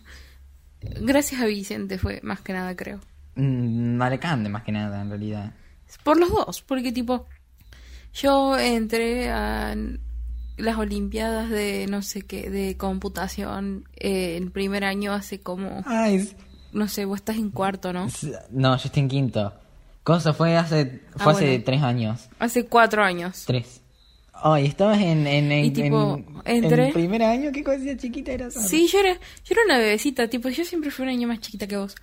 [0.81, 3.01] Gracias a Vicente fue más que nada, creo.
[3.35, 5.53] Mm, más que nada, en realidad.
[6.03, 7.27] Por los dos, porque tipo,
[8.13, 9.75] yo entré a
[10.59, 16.29] las Olimpiadas de no sé qué, de computación eh, en primer año hace como, Ay,
[16.73, 18.09] no sé, vos estás en cuarto, ¿no?
[18.51, 19.53] No, yo estoy en quinto.
[20.05, 21.65] Cosa fue hace Ah, fue hace bueno.
[21.65, 22.29] tres años.
[22.39, 23.45] Hace cuatro años.
[23.47, 23.83] Tres.
[24.33, 28.33] Ay, estabas en, en, en, Y tipo, en- entré- en primer año, qué cosita chiquita
[28.33, 28.55] eras.
[28.55, 31.67] Sí, yo era, yo era una bebecita, tipo, yo siempre fui un año más chiquita
[31.67, 31.95] que vos.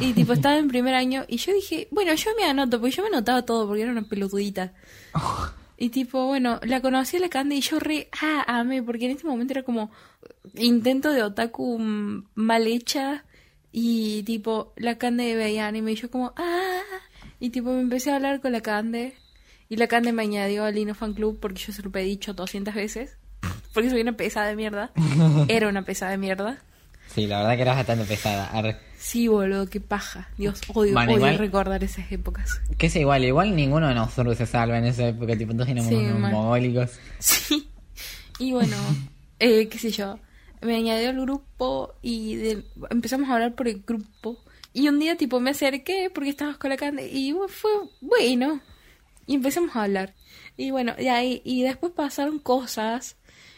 [0.00, 3.02] Y tipo, estaba en primer año y yo dije, bueno, yo me anoto, porque yo
[3.02, 4.72] me anotaba todo porque era una pelotudita.
[5.78, 9.10] Y tipo, bueno, la conocí a la Cande y yo re, ah, amé, porque en
[9.12, 9.90] este momento era como
[10.54, 13.24] intento de otaku mal hecha
[13.72, 16.80] y tipo, la Cande veía anime y yo como, ah,
[17.40, 19.14] y tipo me empecé a hablar con la Cande
[19.68, 22.32] y la Cande me añadió al Lino Fan Club porque yo se lo he dicho
[22.32, 23.18] 200 veces,
[23.74, 24.92] porque soy una pesada de mierda,
[25.48, 26.62] era una pesada de mierda.
[27.14, 28.46] Sí, la verdad que eras bastante pesada.
[28.48, 28.76] Arre.
[28.98, 30.28] Sí, boludo, qué paja.
[30.36, 32.60] Dios, odio, Bueno, odio igual- recordar esas épocas.
[32.76, 35.88] Que es igual, igual ninguno de nosotros se salva en esa época, tipo, todos éramos
[35.88, 36.90] Sí, unos mogólicos.
[37.18, 37.68] Sí.
[38.38, 38.76] Y bueno,
[39.38, 40.18] eh, qué sé yo,
[40.60, 44.38] me añadió al grupo y de- empezamos a hablar por el grupo.
[44.72, 47.70] Y un día tipo me acerqué porque estabas Cande y fue
[48.02, 48.60] bueno.
[49.26, 50.14] Y empezamos a hablar.
[50.58, 53.16] Y bueno, de ahí, y después pasaron cosas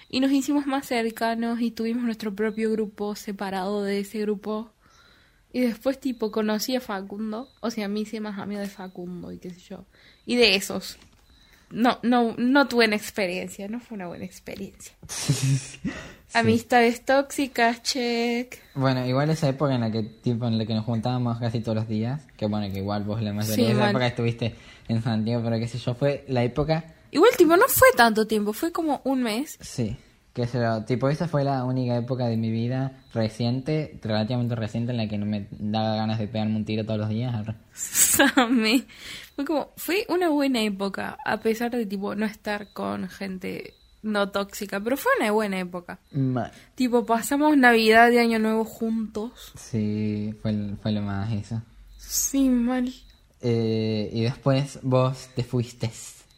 [0.09, 4.71] y nos hicimos más cercanos y tuvimos nuestro propio grupo separado de ese grupo.
[5.53, 9.39] Y después tipo conocí a Facundo, o sea, me hice más amiga de Facundo y
[9.39, 9.85] qué sé yo.
[10.27, 10.99] Y de esos.
[11.71, 14.95] No, no, no tuve una experiencia, no fue una buena experiencia.
[16.35, 18.57] Amistades tóxicas, check.
[18.75, 21.77] Bueno, igual esa época en la que tipo en la que nos juntábamos casi todos
[21.77, 24.55] los días, que bueno, que igual vos la mayoría Sí, de esa época estuviste
[24.89, 28.53] en Santiago, pero qué sé yo, fue la época Igual tipo no fue tanto tiempo,
[28.53, 29.57] fue como un mes.
[29.61, 29.97] Sí,
[30.35, 34.93] que se lo- tipo esa fue la única época de mi vida reciente, relativamente reciente,
[34.93, 37.35] en la que no me daba ganas de pegarme un tiro todos los días.
[37.73, 38.85] Samé.
[39.37, 44.31] Fue como, fue una buena época, a pesar de tipo no estar con gente no
[44.31, 45.99] tóxica, pero fue una buena época.
[46.13, 49.53] Ma- Tipo, pasamos Navidad y Año Nuevo juntos.
[49.57, 51.61] Sí, fue, fue lo más eso.
[51.97, 52.93] Sí, mal.
[53.41, 55.91] Eh, y después vos te fuiste,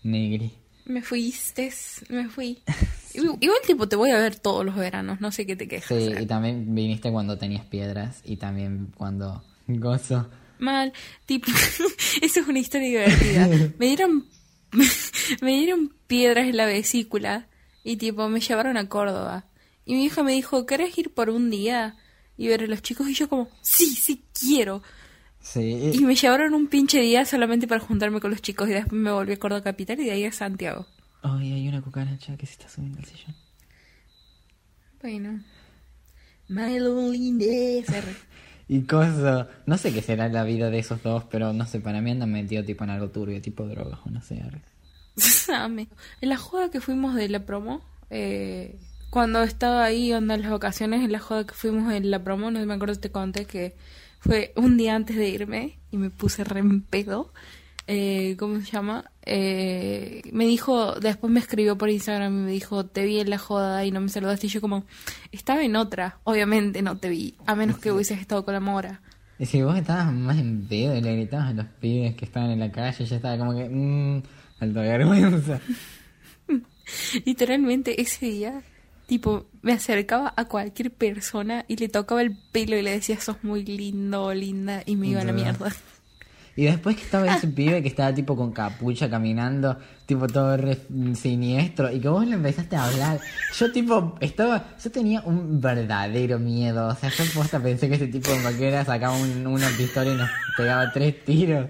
[0.02, 0.52] Negri.
[0.86, 1.72] Me fuiste,
[2.08, 2.62] me fui.
[3.14, 5.98] Igual, igual, tipo te voy a ver todos los veranos, no sé qué te quejas.
[5.98, 10.28] Sí, y también viniste cuando tenías piedras y también cuando gozo.
[10.60, 10.92] Mal,
[11.26, 11.50] tipo,
[12.22, 13.48] eso es una historia divertida.
[13.78, 14.26] Me dieron,
[15.40, 17.48] me dieron piedras en la vesícula
[17.82, 19.46] y tipo me llevaron a Córdoba.
[19.84, 21.96] Y mi hija me dijo, ¿querés ir por un día
[22.36, 23.08] y ver a los chicos?
[23.08, 24.82] Y yo como, sí, sí quiero.
[25.40, 29.00] Sí, Y me llevaron un pinche día solamente para juntarme con los chicos y después
[29.00, 30.86] me volví a Córdoba Capital y de ahí a Santiago.
[31.22, 33.34] Ay, hay una cucaracha que se está subiendo al sillón.
[35.02, 35.42] Bueno.
[36.48, 37.86] My loneliness.
[38.72, 42.00] Y cosa, no sé qué será la vida de esos dos, pero no sé, para
[42.00, 44.40] mí andan metidos tipo en algo turbio, tipo drogas o no sé.
[46.20, 48.78] En la joda que fuimos de la promo, eh,
[49.10, 52.52] cuando estaba ahí, onda en las vacaciones, en la joda que fuimos en la promo,
[52.52, 53.74] no me acuerdo si te conté que
[54.20, 57.32] fue un día antes de irme y me puse re en pedo.
[57.86, 59.10] Eh, ¿Cómo se llama?
[59.26, 63.38] Eh, me dijo, después me escribió por Instagram y me dijo, te vi en la
[63.38, 64.46] joda y no me saludaste.
[64.46, 64.84] Y yo como,
[65.32, 69.00] estaba en otra, obviamente no te vi, a menos que hubieses estado con la mora.
[69.40, 72.50] Y si vos estabas más en pedo y le gritabas a los pibes que estaban
[72.50, 74.22] en la calle, ya estaba como que, mmm,
[74.60, 75.60] alta vergüenza.
[77.24, 78.62] Literalmente ese día,
[79.10, 83.38] tipo, me acercaba a cualquier persona y le tocaba el pelo y le decía, sos
[83.42, 85.72] muy lindo linda, y me iba a la mierda.
[86.56, 90.78] Y después que estaba ese pibe que estaba tipo con capucha caminando, tipo todo re
[91.14, 93.20] siniestro, y que vos le empezaste a hablar.
[93.58, 96.86] Yo tipo, estaba, yo tenía un verdadero miedo.
[96.88, 100.16] O sea, yo posta pensé que ese tipo de vaquera sacaba un- una pistola y
[100.16, 101.66] nos pegaba tres tiros.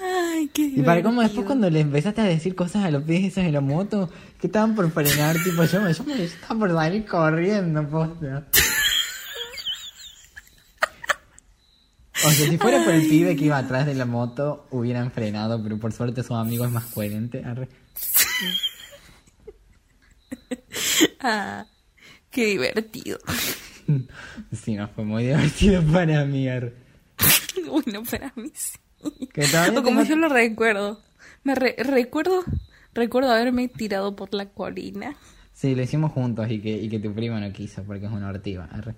[0.00, 1.46] Ay, qué Y para cómo después divertido.
[1.46, 4.74] cuando le empezaste a decir cosas a los pies esos de la moto, que estaban
[4.74, 8.46] por frenar, tipo yo me, yo me yo estaba por salir corriendo, posta.
[12.26, 15.62] O sea, si fuera por el pibe que iba atrás de la moto, hubieran frenado,
[15.62, 17.44] pero por suerte su amigo es más coherente.
[17.44, 17.68] Arre.
[21.20, 21.66] Ah,
[22.30, 23.18] qué divertido.
[24.52, 26.48] Sí, no, fue muy divertido para mí.
[26.48, 26.74] arre.
[27.68, 28.78] bueno, para mí sí.
[29.32, 31.00] Que O como tengo- yo lo recuerdo.
[31.42, 32.42] Me re- recuerdo,
[32.94, 35.16] recuerdo haberme tirado por la colina.
[35.52, 38.28] Sí, lo hicimos juntos y que, y que tu primo no quiso porque es una
[38.28, 38.68] ortiva.
[38.72, 38.94] arre.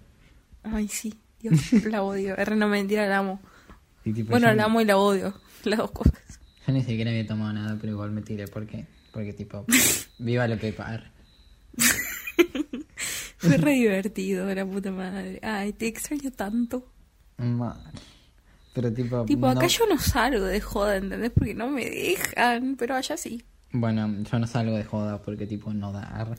[0.62, 2.36] Ay, sí, Dios, la odio.
[2.36, 3.40] R no mentira, la amo.
[4.04, 5.34] Tipo, Bueno, la amo y la odio.
[5.64, 6.14] Las dos cosas.
[6.66, 9.64] Yo ni siquiera había tomado nada, pero igual me tiré porque, porque tipo,
[10.18, 11.11] viva lo que par.
[13.38, 15.38] Fue re divertido, la puta madre.
[15.42, 16.90] Ay, te extraño tanto.
[17.38, 17.76] Mal.
[18.77, 21.31] Pero tipo, Tipo, no- acá yo no salgo de joda, ¿entendés?
[21.35, 23.43] Porque no me dejan, pero allá sí.
[23.72, 26.03] Bueno, yo no salgo de joda porque tipo no da.
[26.03, 26.37] arre.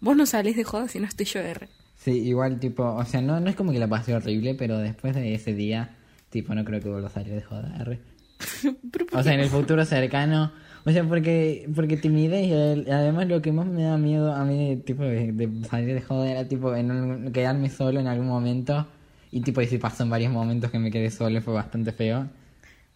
[0.00, 1.68] Vos no salís de joda si no estoy yo R.
[1.96, 5.14] Sí, igual tipo, o sea, no, no es como que la pasé horrible, pero después
[5.14, 5.94] de ese día,
[6.30, 7.70] tipo, no creo que vuelva a salir de joda.
[8.90, 10.52] ¿por O sea, en el futuro cercano,
[10.86, 14.76] o sea, porque porque timidez y además lo que más me da miedo a mí
[14.86, 18.86] tipo de, de salir de joda era tipo en un- quedarme solo en algún momento
[19.34, 22.28] y tipo y si pasó en varios momentos que me quedé solo fue bastante feo.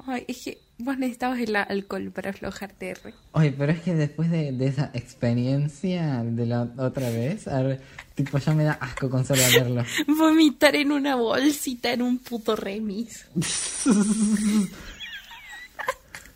[0.07, 3.15] Ay, es que vos necesitabas el alcohol para aflojarte R.
[3.33, 7.81] Oye, pero es que después de, de esa experiencia de la otra vez, arre,
[8.15, 9.83] tipo ya me da asco con solo verlo.
[10.07, 13.27] Vomitar en una bolsita en un puto remis.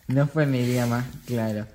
[0.09, 1.67] No fue mi día más claro.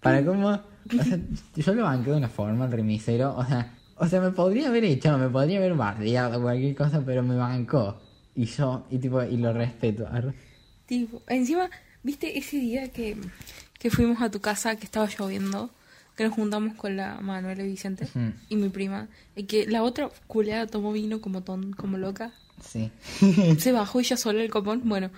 [0.00, 1.18] Para cómo, o sea,
[1.56, 4.84] yo lo banqué de una forma, el remisero, o sea, o sea, me podría haber
[4.84, 8.00] hecho, me podría haber bardeado cualquier cosa, pero me bancó.
[8.34, 10.06] Y yo, y tipo, y lo respeto.
[10.10, 10.32] arre.
[10.86, 11.68] Tipo, encima,
[12.02, 13.16] ¿viste ese día que,
[13.78, 15.70] que fuimos a tu casa que estaba lloviendo?
[16.16, 18.32] Que nos juntamos con la Manuela y Vicente Ujú.
[18.48, 19.06] y mi prima.
[19.36, 22.32] Y que la otra culeada tomó vino como ton, como loca.
[22.60, 22.90] Sí.
[23.58, 24.82] Se bajó ella sola el copón.
[24.84, 25.10] Bueno,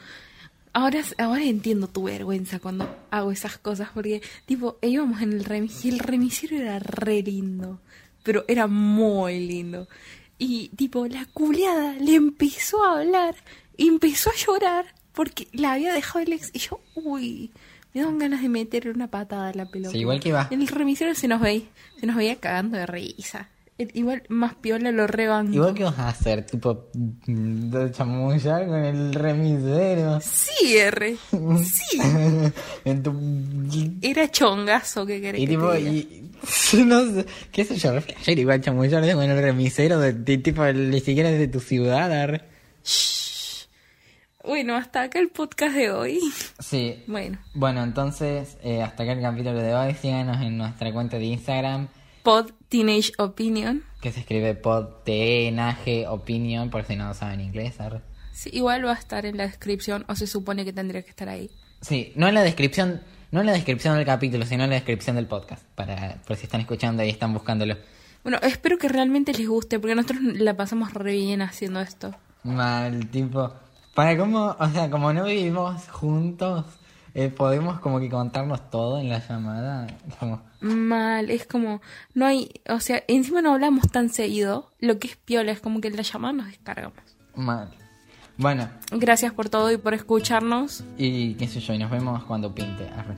[0.75, 3.89] ahora, ahora entiendo tu vergüenza cuando hago esas cosas.
[3.95, 7.81] Porque, tipo, íbamos en el remis y el remisero era re lindo.
[8.23, 9.89] Pero era muy lindo.
[10.39, 13.35] Y, tipo, la culeada le empezó a hablar.
[13.77, 16.51] Empezó a llorar porque la había dejado el ex.
[16.53, 17.51] Y yo, uy,
[17.93, 19.93] me dan ganas de meterle una patada a la pelota.
[19.93, 20.49] Sí, igual que va.
[20.51, 21.63] En el remisero se nos veía,
[21.99, 23.49] se nos veía cagando de risa.
[23.81, 25.53] El- Igual más piola lo rebanco.
[25.55, 26.89] Igual que vas a hacer, tipo,
[27.27, 30.21] mm, de chamullar con el remisero.
[30.21, 31.17] Sí, R.
[31.65, 31.99] Sí.
[32.85, 33.13] en tu...
[34.03, 35.91] Era chongazo que querés Y que tipo, te diga.
[35.93, 36.31] y...
[36.87, 41.01] No sé, qué sé yo, ayer igual chamullar con el remisero de, de tipo, ni
[41.01, 42.43] siquiera de tu ciudad, arre.
[44.43, 46.19] Bueno, hasta acá el podcast de hoy.
[46.59, 49.95] Sí, Bueno, Bueno, entonces, eh, hasta acá el capítulo de hoy.
[49.95, 51.89] Síganos en nuestra cuenta de Instagram,
[52.23, 53.85] Pod Teenage Opinion.
[54.01, 57.81] que se escribe podtnage opinion, por si no lo saben inglés.
[57.81, 58.01] arre.
[58.33, 61.29] Sí, igual va a estar en la descripción, o se supone que tendría que estar
[61.29, 61.51] ahí.
[61.83, 65.17] Sí, no en la descripción, no en la descripción del capítulo, sino en la descripción
[65.17, 67.77] del podcast, para por si están escuchando y están buscándolo.
[68.23, 72.15] Bueno, espero que realmente les guste, porque nosotros la pasamos re bien haciendo esto.
[72.45, 73.53] Mal, tipo,
[73.95, 76.65] para cómo, o sea, como no vivimos juntos,
[77.15, 79.87] eh, podemos como que contarnos todo en la llamada,
[80.19, 81.81] como, Mal, es como,
[82.15, 85.81] no hay, o sea, encima no hablamos tan seguido, lo que es piola, es como
[85.81, 86.99] que en la llamada nos descargamos.
[87.35, 87.71] mal.
[88.37, 90.83] Bueno, Gracias por todo y por escucharnos.
[90.97, 92.89] y qué sé yo, y nos vemos cuando pinte.
[92.89, 93.15] Arre.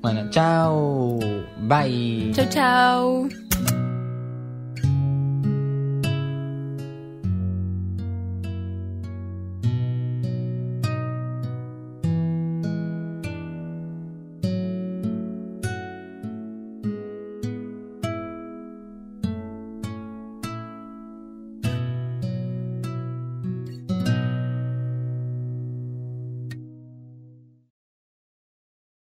[0.00, 1.18] Bueno, chao.
[1.60, 2.30] Bye.
[2.34, 3.83] Chau, chau.